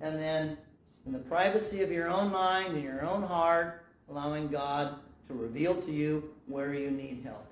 [0.01, 0.57] and then
[1.05, 4.95] in the privacy of your own mind and your own heart, allowing God
[5.27, 7.45] to reveal to you where you need help.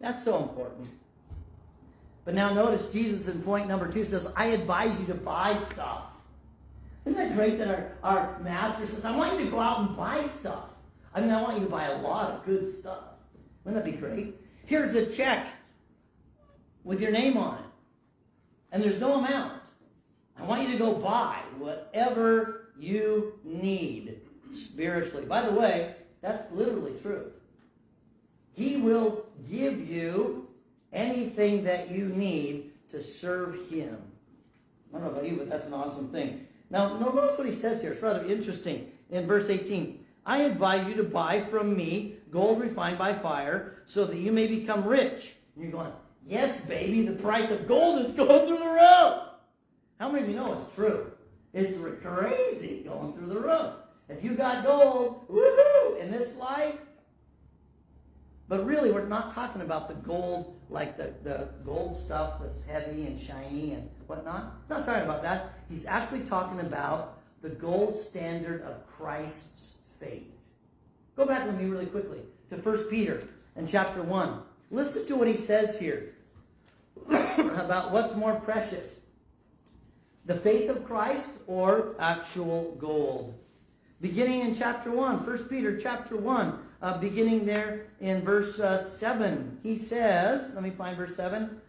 [0.00, 0.88] That's so important.
[2.24, 6.02] But now notice Jesus in point number two says, I advise you to buy stuff.
[7.04, 9.96] Isn't that great that our, our master says, I want you to go out and
[9.96, 10.70] buy stuff.
[11.14, 13.04] I mean, I want you to buy a lot of good stuff.
[13.66, 14.36] Wouldn't that be great?
[14.64, 15.48] Here's a check
[16.84, 17.64] with your name on it.
[18.70, 19.60] And there's no amount.
[20.38, 24.20] I want you to go buy whatever you need
[24.54, 25.26] spiritually.
[25.26, 27.32] By the way, that's literally true.
[28.52, 30.48] He will give you
[30.92, 34.00] anything that you need to serve Him.
[34.94, 36.46] I don't know about you, but that's an awesome thing.
[36.70, 37.92] Now, notice what he says here.
[37.92, 38.92] It's rather interesting.
[39.10, 39.95] In verse 18,
[40.26, 44.48] I advise you to buy from me gold refined by fire so that you may
[44.48, 45.36] become rich.
[45.54, 45.92] And you're going,
[46.26, 49.22] yes, baby, the price of gold is going through the roof.
[50.00, 51.12] How many of you know it's true?
[51.54, 53.72] It's crazy going through the roof.
[54.08, 56.78] If you got gold, woohoo, in this life.
[58.48, 63.06] But really, we're not talking about the gold, like the, the gold stuff that's heavy
[63.06, 64.54] and shiny and whatnot.
[64.62, 65.54] He's not talking about that.
[65.68, 70.26] He's actually talking about the gold standard of Christ's faith.
[71.16, 73.22] Go back with me really quickly to 1 Peter
[73.56, 74.40] and chapter 1.
[74.70, 76.14] Listen to what he says here
[77.08, 78.88] about what's more precious
[80.26, 83.34] the faith of Christ or actual gold.
[84.00, 89.58] Beginning in chapter 1, 1 Peter chapter 1, uh, beginning there in verse uh, 7.
[89.62, 91.60] He says, let me find verse 7,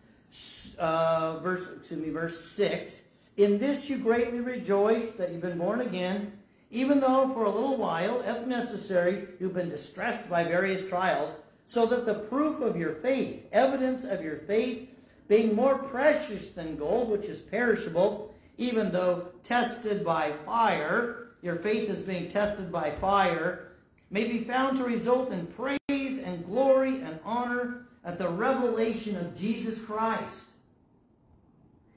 [0.80, 3.04] uh, verse, excuse me, verse 6.
[3.38, 6.34] In this you greatly rejoice that you've been born again,
[6.70, 11.86] even though for a little while, if necessary, you've been distressed by various trials, so
[11.86, 14.90] that the proof of your faith, evidence of your faith,
[15.28, 21.90] being more precious than gold, which is perishable, even though tested by fire, your faith
[21.90, 23.72] is being tested by fire,
[24.10, 29.38] may be found to result in praise and glory and honor at the revelation of
[29.38, 30.46] Jesus Christ.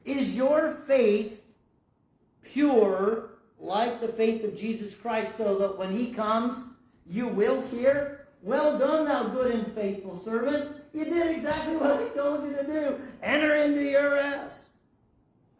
[0.05, 1.41] Is your faith
[2.43, 3.30] pure
[3.61, 6.63] like the faith of Jesus Christ, so that when he comes,
[7.07, 10.77] you will hear, Well done, thou good and faithful servant.
[10.93, 13.01] You did exactly what I told you to do.
[13.23, 14.71] Enter into your rest.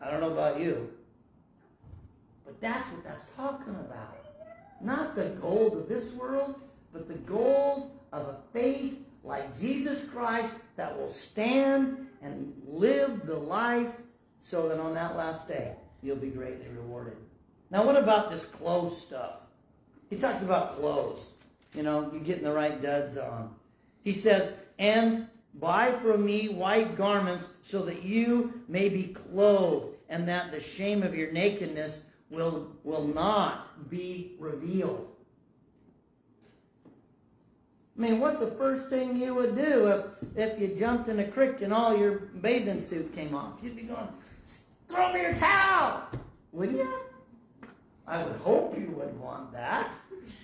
[0.01, 0.91] I don't know about you,
[2.45, 4.17] but that's what that's talking about.
[4.81, 6.55] Not the gold of this world,
[6.93, 13.37] but the gold of a faith like Jesus Christ that will stand and live the
[13.37, 13.95] life
[14.41, 17.17] so that on that last day you'll be greatly rewarded.
[17.71, 19.37] Now, what about this clothes stuff?
[20.09, 21.27] He talks about clothes.
[21.75, 23.55] You know, you're getting the right duds on.
[24.03, 30.29] He says, and buy from me white garments so that you may be clothed and
[30.29, 35.07] that the shame of your nakedness will, will not be revealed.
[37.97, 40.05] I mean, what's the first thing you would do if,
[40.37, 43.61] if you jumped in a creek and all your bathing suit came off?
[43.63, 44.09] You'd be going,
[44.89, 46.05] throw me your towel,
[46.51, 46.89] wouldn't you?
[48.07, 49.95] I would hope you would want that.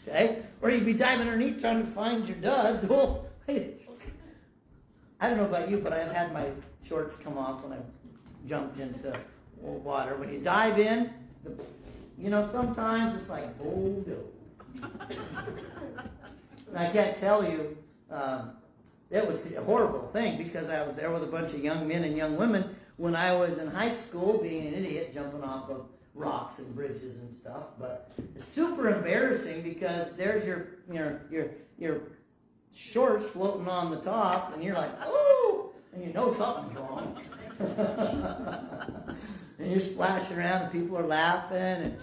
[0.06, 0.42] Okay?
[0.62, 2.84] Or you'd be diving underneath trying to find your duds.
[2.88, 3.26] Well.
[5.20, 6.46] I don't know about you, but I've had my
[6.84, 7.80] shorts come off when I
[8.46, 9.16] jumped into
[9.60, 10.16] water.
[10.16, 11.10] When you dive in,
[11.42, 11.52] the,
[12.18, 14.88] you know, sometimes it's like, oh no.
[16.68, 17.76] and I can't tell you,
[18.10, 18.50] um,
[19.10, 22.04] it was a horrible thing because I was there with a bunch of young men
[22.04, 25.86] and young women when I was in high school being an idiot jumping off of
[26.16, 27.64] rocks and bridges and stuff.
[27.78, 32.00] But it's super embarrassing because there's your your your your
[32.74, 37.20] shorts floating on the top, and you're like, oh, and you know something's wrong.
[39.58, 41.98] and you're splashing around, and people are laughing, and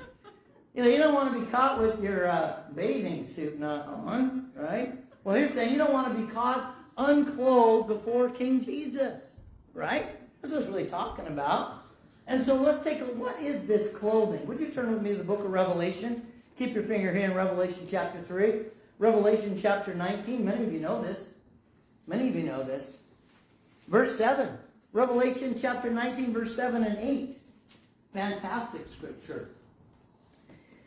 [0.73, 4.51] you know you don't want to be caught with your uh, bathing suit not on,
[4.55, 4.93] right?
[5.23, 9.35] Well, here's saying you don't want to be caught unclothed before King Jesus,
[9.73, 10.07] right?
[10.41, 11.82] That's what it's really talking about.
[12.27, 14.45] And so let's take a what is this clothing?
[14.47, 16.25] Would you turn with me to the book of Revelation?
[16.57, 18.61] Keep your finger here in Revelation chapter 3.
[18.99, 20.45] Revelation chapter 19.
[20.45, 21.29] Many of you know this.
[22.07, 22.97] Many of you know this.
[23.87, 24.57] Verse 7.
[24.93, 27.37] Revelation chapter 19, verse 7 and 8.
[28.13, 29.49] Fantastic scripture.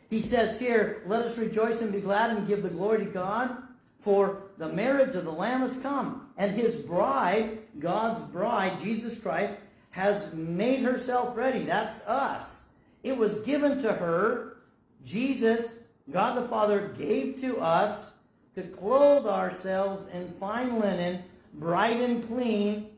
[0.09, 3.57] He says here, Let us rejoice and be glad and give the glory to God,
[3.99, 9.53] for the marriage of the Lamb has come, and his bride, God's bride, Jesus Christ,
[9.97, 11.63] has made herself ready.
[11.63, 12.61] That's us.
[13.01, 14.57] It was given to her.
[15.03, 15.73] Jesus,
[16.11, 18.13] God the Father, gave to us
[18.53, 21.23] to clothe ourselves in fine linen,
[21.55, 22.91] bright and clean,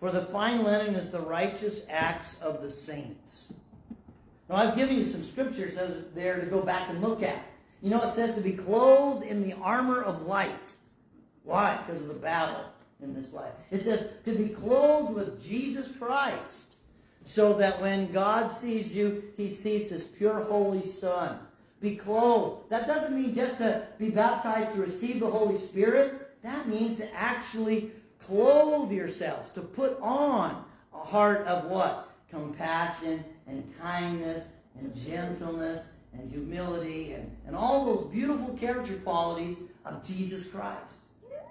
[0.00, 3.52] for the fine linen is the righteous acts of the saints.
[4.48, 5.76] Now, I've given you some scriptures
[6.14, 7.42] there to go back and look at.
[7.82, 10.76] You know, it says to be clothed in the armor of light.
[11.44, 11.78] Why?
[11.84, 12.64] Because of the battle
[13.02, 13.52] in this life.
[13.70, 16.76] It says to be clothed with Jesus Christ
[17.24, 21.38] so that when God sees you, he sees his pure holy son.
[21.80, 22.70] Be clothed.
[22.70, 26.42] That doesn't mean just to be baptized to receive the Holy Spirit.
[26.42, 32.10] That means to actually clothe yourselves, to put on a heart of what?
[32.30, 35.82] Compassion and kindness and gentleness
[36.12, 40.94] and humility and, and all those beautiful character qualities of Jesus Christ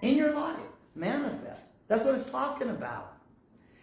[0.02, 0.58] in your life.
[0.98, 1.66] Manifest.
[1.88, 3.14] That's what it's talking about.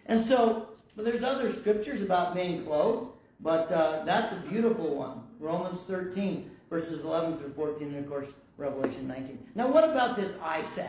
[0.05, 5.23] And so, but there's other scriptures about being clothed, but uh, that's a beautiful one.
[5.39, 9.47] Romans 13, verses 11 through 14, and of course, Revelation 19.
[9.55, 10.35] Now, what about this
[10.65, 10.87] salve?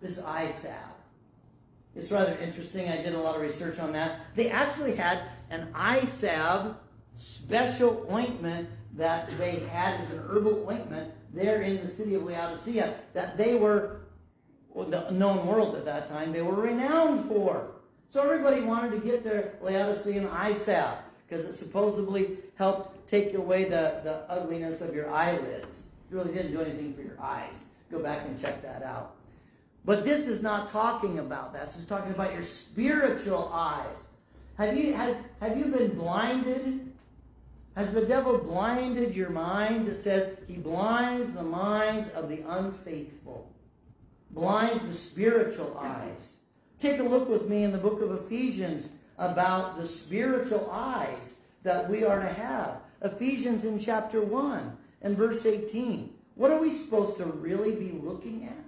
[0.00, 0.90] This salve.
[1.94, 2.88] It's rather interesting.
[2.88, 4.20] I did a lot of research on that.
[4.34, 5.20] They actually had
[5.50, 5.68] an
[6.06, 6.76] salve
[7.16, 12.94] special ointment that they had as an herbal ointment there in the city of Laodicea
[13.12, 14.00] that they were,
[14.74, 17.68] the known world at that time, they were renowned for.
[18.08, 20.98] So everybody wanted to get their Laodicean eye salve
[21.28, 25.82] because it supposedly helped take away the, the ugliness of your eyelids.
[26.10, 27.54] It really didn't do anything for your eyes.
[27.90, 29.14] Go back and check that out.
[29.84, 31.66] But this is not talking about that.
[31.68, 33.96] This is talking about your spiritual eyes.
[34.58, 36.92] Have you, have, have you been blinded?
[37.76, 39.86] Has the devil blinded your minds?
[39.86, 43.19] It says he blinds the minds of the unfaithful,
[44.32, 46.32] blinds the spiritual eyes.
[46.80, 51.88] Take a look with me in the book of Ephesians about the spiritual eyes that
[51.88, 52.80] we are to have.
[53.02, 56.12] Ephesians in chapter 1 and verse 18.
[56.34, 58.64] What are we supposed to really be looking at?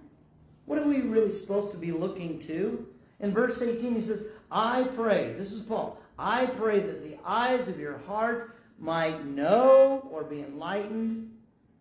[0.67, 2.87] What are we really supposed to be looking to?
[3.21, 7.69] In verse 18, he says, I pray, this is Paul, I pray that the eyes
[7.69, 11.31] of your heart might know or be enlightened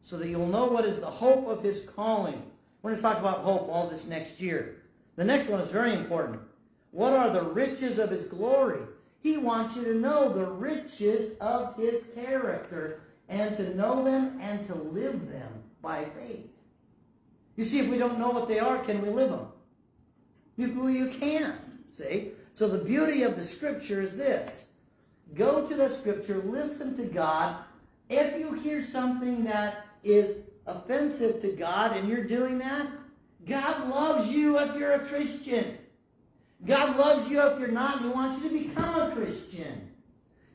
[0.01, 2.50] so that you'll know what is the hope of his calling.
[2.81, 4.81] We're going to talk about hope all this next year.
[5.15, 6.41] The next one is very important.
[6.91, 8.81] What are the riches of his glory?
[9.21, 14.65] He wants you to know the riches of his character and to know them and
[14.67, 15.51] to live them
[15.81, 16.47] by faith.
[17.55, 19.47] You see, if we don't know what they are, can we live them?
[20.57, 21.55] You, you can't,
[21.87, 22.31] see?
[22.53, 24.67] So the beauty of the scripture is this.
[25.35, 27.57] Go to the scripture, listen to God.
[28.09, 32.87] If you hear something that is offensive to God and you're doing that,
[33.45, 35.77] God loves you if you're a Christian.
[36.65, 39.89] God loves you if you're not, he wants you to become a Christian.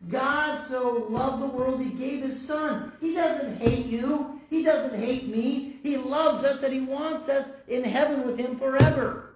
[0.09, 2.92] God so loved the world, he gave his son.
[3.00, 4.40] He doesn't hate you.
[4.48, 5.78] He doesn't hate me.
[5.82, 9.34] He loves us and he wants us in heaven with him forever.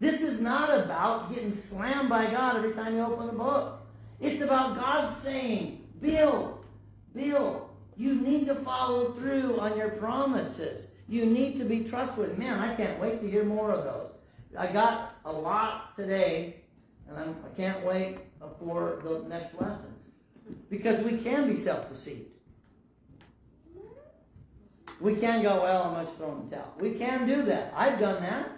[0.00, 3.80] This is not about getting slammed by God every time you open the book.
[4.20, 6.60] It's about God saying, Bill,
[7.14, 7.61] Bill,
[7.96, 10.86] you need to follow through on your promises.
[11.08, 12.36] You need to be trustworthy.
[12.36, 14.12] Man, I can't wait to hear more of those.
[14.58, 16.56] I got a lot today,
[17.08, 18.18] and I'm, I can not wait
[18.58, 19.98] for the next lessons.
[20.70, 22.28] Because we can be self-deceived.
[25.00, 26.74] We can go, well, I must throw in the towel.
[26.78, 27.72] We can do that.
[27.76, 28.48] I've done that.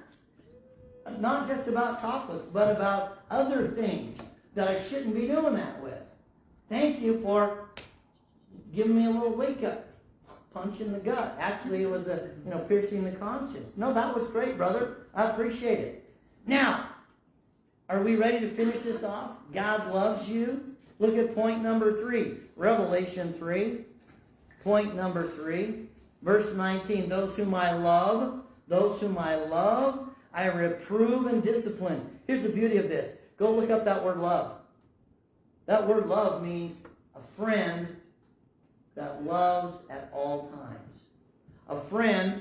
[1.18, 4.20] Not just about chocolates, but about other things
[4.54, 6.00] that I shouldn't be doing that with.
[6.68, 7.63] Thank you for
[8.74, 9.86] giving me a little wake-up
[10.52, 11.36] punch in the gut.
[11.40, 13.70] Actually, it was a, you know, piercing the conscience.
[13.76, 15.08] No, that was great, brother.
[15.14, 16.10] I appreciate it.
[16.46, 16.88] Now,
[17.88, 19.32] are we ready to finish this off?
[19.52, 20.74] God loves you.
[20.98, 22.36] Look at point number three.
[22.56, 23.84] Revelation 3.
[24.62, 25.88] Point number three.
[26.22, 27.08] Verse 19.
[27.08, 32.08] Those whom I love, those whom I love, I reprove and discipline.
[32.26, 33.16] Here's the beauty of this.
[33.36, 34.56] Go look up that word love.
[35.66, 36.76] That word love means
[37.16, 37.96] a friend
[38.94, 41.02] that loves at all times.
[41.68, 42.40] A friend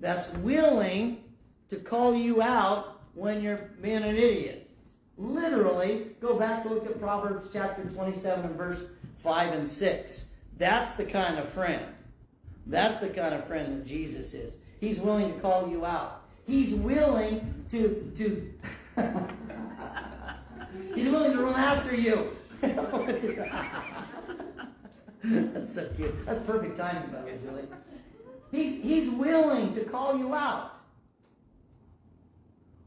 [0.00, 1.24] that's willing
[1.68, 4.70] to call you out when you're being an idiot.
[5.18, 8.84] Literally, go back to look at Proverbs chapter 27 and verse
[9.16, 10.26] 5 and 6.
[10.58, 11.84] That's the kind of friend.
[12.66, 14.56] That's the kind of friend that Jesus is.
[14.80, 16.24] He's willing to call you out.
[16.46, 18.52] He's willing to, to
[20.94, 22.36] He's willing to run after you.
[25.26, 26.24] That's so cute.
[26.24, 27.68] That's perfect timing, by the way, Julie.
[28.52, 30.72] He's, he's willing to call you out.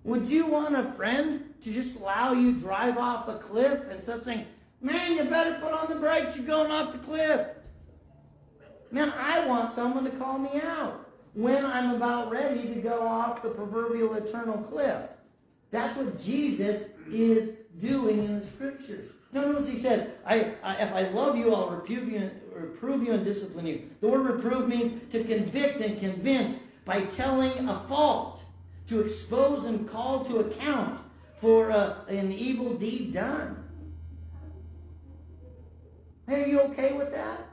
[0.06, 4.24] Would you want a friend to just allow you drive off a cliff and start
[4.24, 4.46] saying,
[4.82, 7.46] man, you better put on the brakes, you're going off the cliff.
[8.92, 13.44] Man, I want someone to call me out when I'm about ready to go off
[13.44, 15.02] the proverbial eternal cliff.
[15.72, 19.12] That's what Jesus is doing in the scriptures.
[19.32, 23.12] No, notice he says, I, I, if I love you, I'll reprove you, reprove you
[23.12, 23.90] and discipline you.
[24.02, 28.42] The word reprove means to convict and convince by telling a fault,
[28.88, 31.00] to expose and call to account
[31.38, 31.70] for
[32.08, 33.64] an evil deed done.
[36.28, 37.48] Hey, are you okay with that?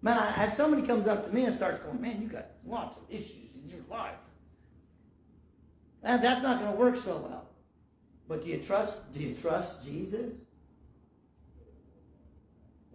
[0.00, 2.96] Man, I, if somebody comes up to me and starts going, man, you got lots
[2.96, 4.16] of issues in your life.
[6.02, 7.48] And that's not going to work so well.
[8.28, 10.34] But do you trust, do you trust Jesus?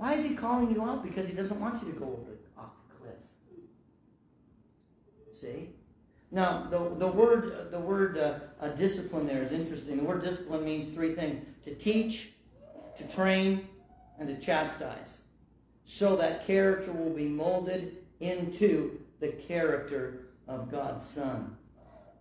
[0.02, 1.04] Why is he calling you out?
[1.04, 3.18] Because he doesn't want you to go over off the cliff.
[5.40, 5.70] See?
[6.32, 9.98] Now, the, the word, the word uh, uh, discipline there is interesting.
[9.98, 12.30] The word discipline means three things to teach,
[12.98, 13.68] to train,
[14.18, 15.20] and to chastise.
[15.86, 21.56] So that character will be molded into the character of God's Son.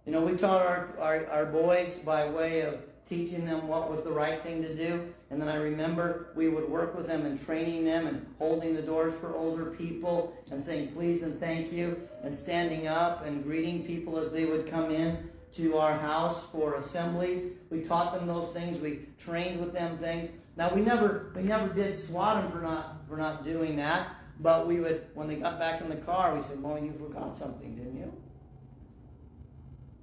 [0.05, 2.79] You know, we taught our, our, our boys by way of
[3.09, 5.15] teaching them what was the right thing to do.
[5.31, 8.83] And then I remember we would work with them and training them and holding the
[8.83, 13.85] doors for older people and saying please and thank you and standing up and greeting
[13.85, 17.53] people as they would come in to our house for assemblies.
[17.71, 18.81] We taught them those things.
[18.81, 20.31] We trained with them things.
[20.57, 24.09] Now we never we never did swat them for not for not doing that.
[24.41, 27.37] But we would when they got back in the car, we said, "Well, you forgot
[27.37, 28.13] something, didn't you?"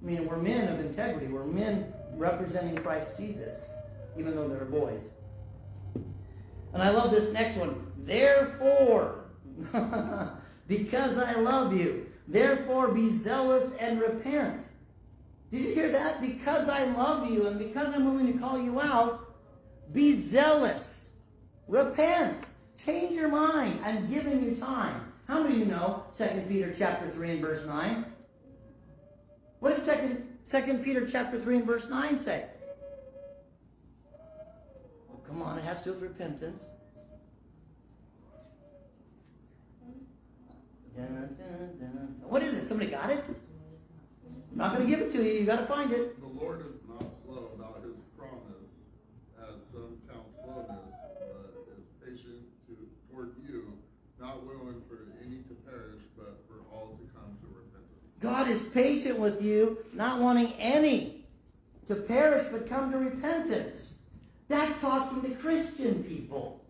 [0.00, 1.26] I mean, we're men of integrity.
[1.26, 3.54] We're men representing Christ Jesus,
[4.16, 5.00] even though they're boys.
[6.72, 7.86] And I love this next one.
[7.98, 9.24] Therefore,
[10.66, 14.62] because I love you, therefore be zealous and repent.
[15.50, 16.20] Did you hear that?
[16.20, 19.34] Because I love you and because I'm willing to call you out,
[19.92, 21.10] be zealous.
[21.66, 22.44] Repent.
[22.84, 23.80] Change your mind.
[23.84, 25.12] I'm giving you time.
[25.26, 28.04] How many of you know 2 Peter chapter 3 and verse 9?
[29.60, 32.46] What does 2, 2 Peter chapter 3 and verse 9 say?
[35.28, 36.64] Come on, it has to do with repentance.
[40.96, 42.14] Dun, dun, dun.
[42.22, 42.66] What is it?
[42.66, 43.28] Somebody got it?
[43.28, 45.40] I'm not going to give it to you.
[45.40, 46.18] You got to find it.
[46.18, 48.72] The Lord is not slow about his promise,
[49.38, 52.74] as some count slowness, but is patient to,
[53.12, 53.74] toward you,
[54.18, 58.16] not willing for any to perish, but for all to come to repentance.
[58.20, 61.26] God is patient with you, not wanting any
[61.86, 63.97] to perish but come to repentance.
[64.48, 66.64] That's talking to Christian people.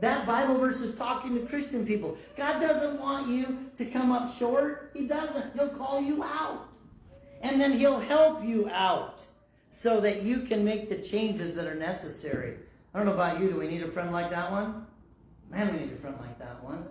[0.00, 2.18] That Bible verse is talking to Christian people.
[2.36, 4.90] God doesn't want you to come up short.
[4.94, 5.54] He doesn't.
[5.54, 6.68] He'll call you out.
[7.40, 9.20] And then he'll help you out
[9.68, 12.56] so that you can make the changes that are necessary.
[12.92, 13.48] I don't know about you.
[13.48, 14.86] Do we need a friend like that one?
[15.50, 16.84] Man, we need a friend like that one.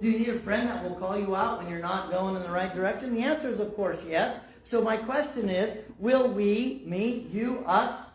[0.00, 2.42] Do you need a friend that will call you out when you're not going in
[2.42, 3.14] the right direction?
[3.14, 4.38] The answer is, of course, yes.
[4.62, 8.07] So my question is, will we, me, you, us,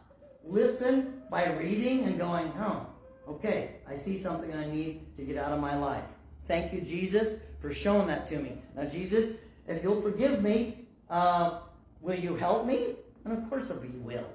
[0.45, 2.85] listen by reading and going, oh,
[3.27, 6.03] okay, I see something I need to get out of my life.
[6.45, 8.57] Thank you, Jesus, for showing that to me.
[8.75, 9.37] Now, Jesus,
[9.67, 11.59] if you'll forgive me, uh,
[12.01, 12.95] will you help me?
[13.23, 14.27] And of course he will.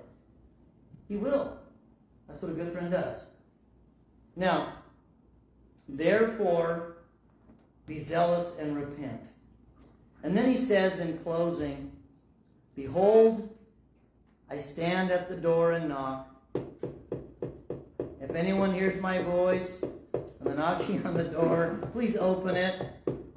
[1.08, 1.58] He will.
[2.26, 3.20] That's what a good friend does.
[4.36, 4.72] Now,
[5.88, 6.98] therefore,
[7.86, 9.28] be zealous and repent.
[10.22, 11.92] And then he says in closing,
[12.74, 13.48] Behold,
[14.50, 16.28] I stand at the door and knock.
[18.20, 22.80] If anyone hears my voice and the knocking on the door, please open it.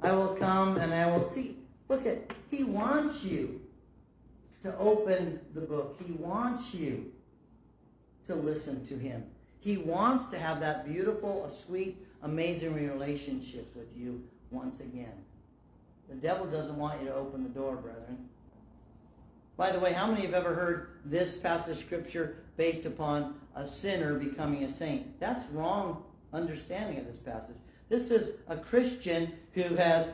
[0.00, 1.56] I will come and I will see.
[1.88, 3.60] Look at, he wants you
[4.62, 6.00] to open the book.
[6.04, 7.12] He wants you
[8.26, 9.24] to listen to him.
[9.60, 15.12] He wants to have that beautiful, a sweet, amazing relationship with you once again.
[16.08, 18.28] The devil doesn't want you to open the door, brethren.
[19.62, 23.64] By the way, how many have ever heard this passage of scripture based upon a
[23.64, 25.20] sinner becoming a saint?
[25.20, 26.02] That's wrong
[26.32, 27.54] understanding of this passage.
[27.88, 30.08] This is a Christian who has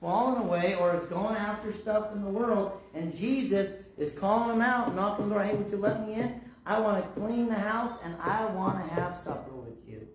[0.00, 4.62] fallen away or is going after stuff in the world, and Jesus is calling him
[4.62, 6.40] out, knocking on the door, hey, would you let me in?
[6.64, 10.06] I want to clean the house and I want to have supper with you.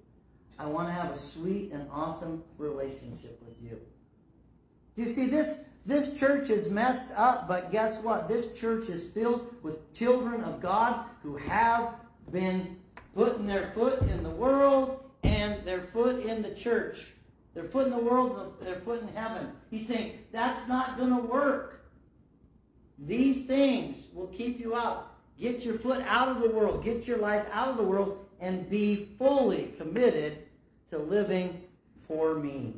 [0.58, 3.82] I want to have a sweet and awesome relationship with you.
[4.96, 8.28] Do you see, this, this church is messed up, but guess what?
[8.28, 11.96] This church is filled with children of God who have
[12.30, 12.76] been
[13.16, 17.14] putting their foot in the world and their foot in the church.
[17.54, 19.54] Their foot in the world, their foot in heaven.
[19.72, 21.86] He's saying, that's not going to work.
[23.00, 25.14] These things will keep you out.
[25.40, 26.84] Get your foot out of the world.
[26.84, 30.40] Get your life out of the world and be fully committed
[30.92, 31.62] to living
[32.08, 32.74] for me.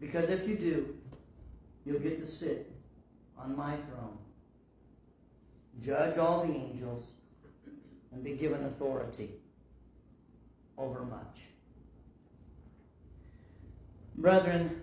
[0.00, 0.93] Because if you do,
[1.84, 2.70] you'll get to sit
[3.38, 4.18] on my throne,
[5.82, 7.04] judge all the angels,
[8.12, 9.30] and be given authority
[10.78, 11.40] over much.
[14.16, 14.82] Brethren,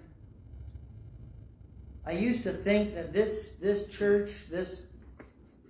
[2.06, 4.82] I used to think that this, this church, this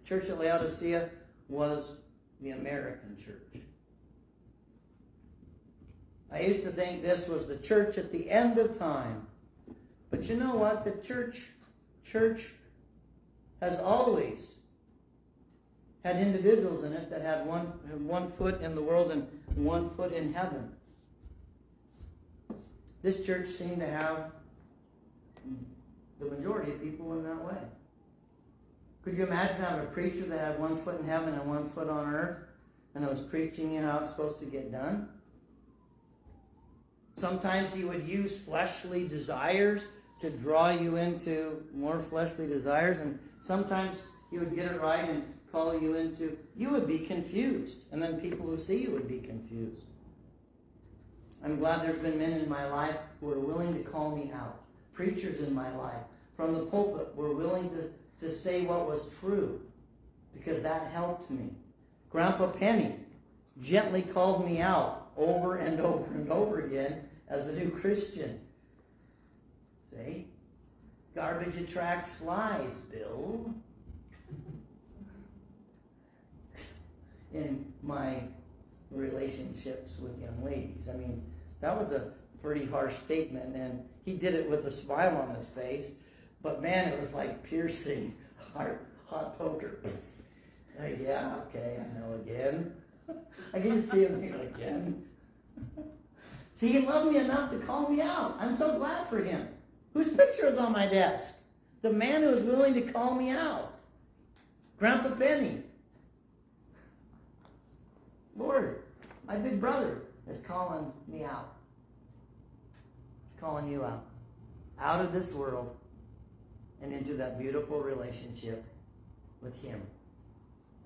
[0.04, 1.10] church at Laodicea,
[1.48, 1.92] was
[2.42, 3.62] the American church.
[6.32, 9.28] I used to think this was the church at the end of time.
[10.12, 10.84] But you know what?
[10.84, 11.48] The church,
[12.06, 12.50] church
[13.62, 14.40] has always
[16.04, 17.68] had individuals in it that had one,
[18.06, 20.72] one foot in the world and one foot in heaven.
[23.02, 24.32] This church seemed to have
[26.20, 27.58] the majority of people in that way.
[29.04, 31.90] Could you imagine having a preacher that had one foot in heaven and one foot
[31.90, 32.38] on earth
[32.94, 35.10] and was preaching you how it's supposed to get done?
[37.16, 39.86] Sometimes he would use fleshly desires
[40.22, 45.24] to draw you into more fleshly desires, and sometimes he would get it right and
[45.52, 47.84] call you into, you would be confused.
[47.92, 49.88] And then people who see you would be confused.
[51.44, 54.62] I'm glad there's been men in my life who are willing to call me out.
[54.94, 56.04] Preachers in my life
[56.36, 57.92] from the pulpit were willing to,
[58.26, 59.62] to say what was true
[60.34, 61.50] because that helped me.
[62.10, 62.96] Grandpa Penny
[63.62, 68.40] gently called me out over and over and over again as a new Christian.
[69.92, 70.28] See?
[71.14, 73.54] Garbage attracts flies, Bill.
[77.34, 78.24] In my
[78.90, 80.90] relationships with young ladies.
[80.90, 81.24] I mean,
[81.62, 82.12] that was a
[82.42, 85.94] pretty harsh statement, and he did it with a smile on his face.
[86.42, 88.16] But man, it was like piercing,
[88.54, 88.72] hot,
[89.08, 89.80] hot poker.
[90.80, 92.74] Uh, yeah, okay, I know again.
[93.54, 95.06] I can just see him here again.
[96.56, 98.38] see, he loved me enough to call me out.
[98.40, 99.48] I'm so glad for him.
[99.94, 101.36] Whose picture is on my desk?
[101.82, 103.74] The man who was willing to call me out.
[104.78, 105.64] Grandpa Penny.
[108.36, 108.84] Lord,
[109.28, 111.54] my big brother is calling me out.
[113.40, 114.06] Calling you out.
[114.80, 115.76] Out of this world
[116.82, 118.64] and into that beautiful relationship
[119.42, 119.82] with him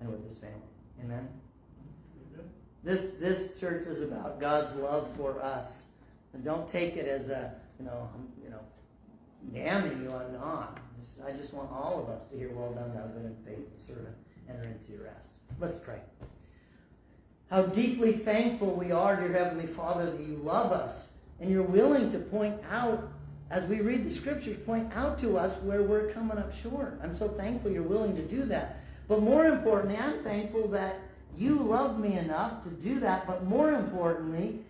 [0.00, 0.56] and with his family.
[1.02, 1.28] Amen.
[2.84, 5.84] This this church is about God's love for us.
[6.32, 8.28] And don't take it as a, you know, I'm,
[9.52, 10.12] damning you.
[10.12, 10.80] I'm not.
[11.26, 14.14] I just want all of us to hear, well done, thou good and faithful servant.
[14.48, 15.32] Enter into your rest.
[15.58, 15.98] Let's pray.
[17.50, 21.08] How deeply thankful we are, dear Heavenly Father, that you love us
[21.40, 23.08] and you're willing to point out,
[23.50, 26.98] as we read the scriptures, point out to us where we're coming up short.
[27.02, 28.80] I'm so thankful you're willing to do that.
[29.08, 30.98] But more importantly, I'm thankful that
[31.36, 33.26] you love me enough to do that.
[33.26, 34.60] But more importantly,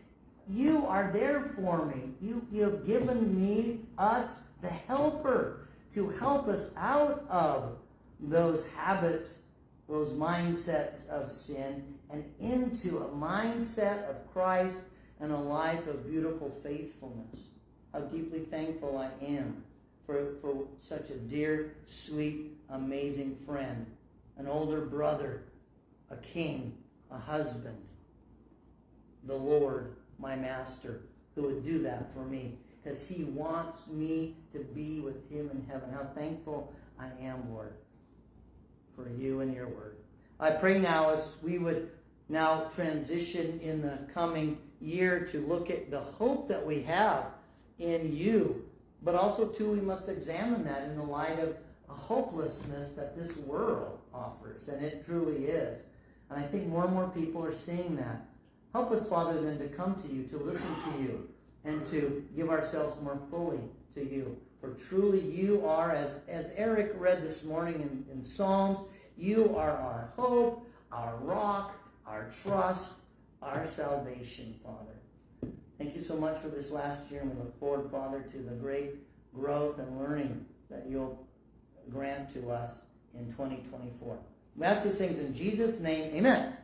[0.48, 2.10] you are there for me.
[2.20, 7.78] You, you have given me, us, the helper to help us out of
[8.18, 9.38] those habits,
[9.88, 14.78] those mindsets of sin, and into a mindset of Christ
[15.20, 17.42] and a life of beautiful faithfulness.
[17.92, 19.62] How deeply thankful I am
[20.04, 23.86] for, for such a dear, sweet, amazing friend,
[24.36, 25.44] an older brother,
[26.10, 26.76] a king,
[27.10, 27.78] a husband,
[29.24, 31.02] the Lord, my master,
[31.34, 35.66] who would do that for me because he wants me to be with him in
[35.68, 35.90] heaven.
[35.92, 37.72] How thankful I am, Lord,
[38.94, 39.96] for you and your word.
[40.38, 41.90] I pray now as we would
[42.28, 47.24] now transition in the coming year to look at the hope that we have
[47.80, 48.64] in you,
[49.02, 51.56] but also too we must examine that in the light of
[51.88, 55.80] a hopelessness that this world offers, and it truly is.
[56.30, 58.26] And I think more and more people are seeing that.
[58.72, 61.28] Help us, Father, then to come to you, to listen to you,
[61.66, 63.60] and to give ourselves more fully
[63.94, 64.36] to you.
[64.60, 68.78] For truly you are, as, as Eric read this morning in, in Psalms,
[69.18, 71.74] you are our hope, our rock,
[72.06, 72.92] our trust,
[73.42, 75.52] our salvation, Father.
[75.78, 78.52] Thank you so much for this last year, and we look forward, Father, to the
[78.52, 78.94] great
[79.34, 81.26] growth and learning that you'll
[81.90, 82.80] grant to us
[83.14, 84.18] in 2024.
[84.56, 86.14] We ask these things in Jesus' name.
[86.14, 86.56] Amen.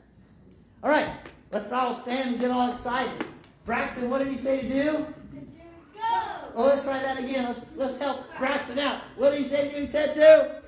[0.82, 1.11] All right,
[1.50, 3.26] let's all stand and get all excited.
[3.65, 5.07] Braxton, what did he say to do?
[5.95, 6.01] Go!
[6.55, 7.45] Oh, let's try that again.
[7.45, 9.03] Let's let's help Braxton out.
[9.17, 9.81] What did he say to do?
[9.81, 10.21] He said to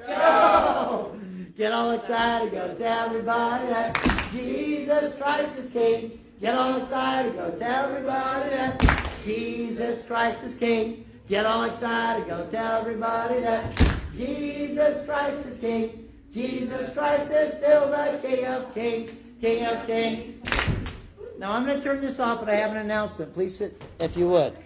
[0.07, 1.17] go.
[1.57, 2.53] Get all excited.
[2.53, 6.19] Go tell everybody that Jesus Christ is King.
[6.41, 7.35] Get all excited.
[7.35, 11.05] Go tell everybody that Jesus Christ is King.
[11.29, 12.27] Get all excited.
[12.27, 13.75] Go tell everybody that
[14.17, 16.09] Jesus Christ is King.
[16.33, 19.11] Jesus Christ is still the King of Kings.
[19.41, 20.41] King of Kings.
[21.39, 23.35] Now I'm going to turn this off, and I have an announcement.
[23.35, 24.57] Please sit, if you would.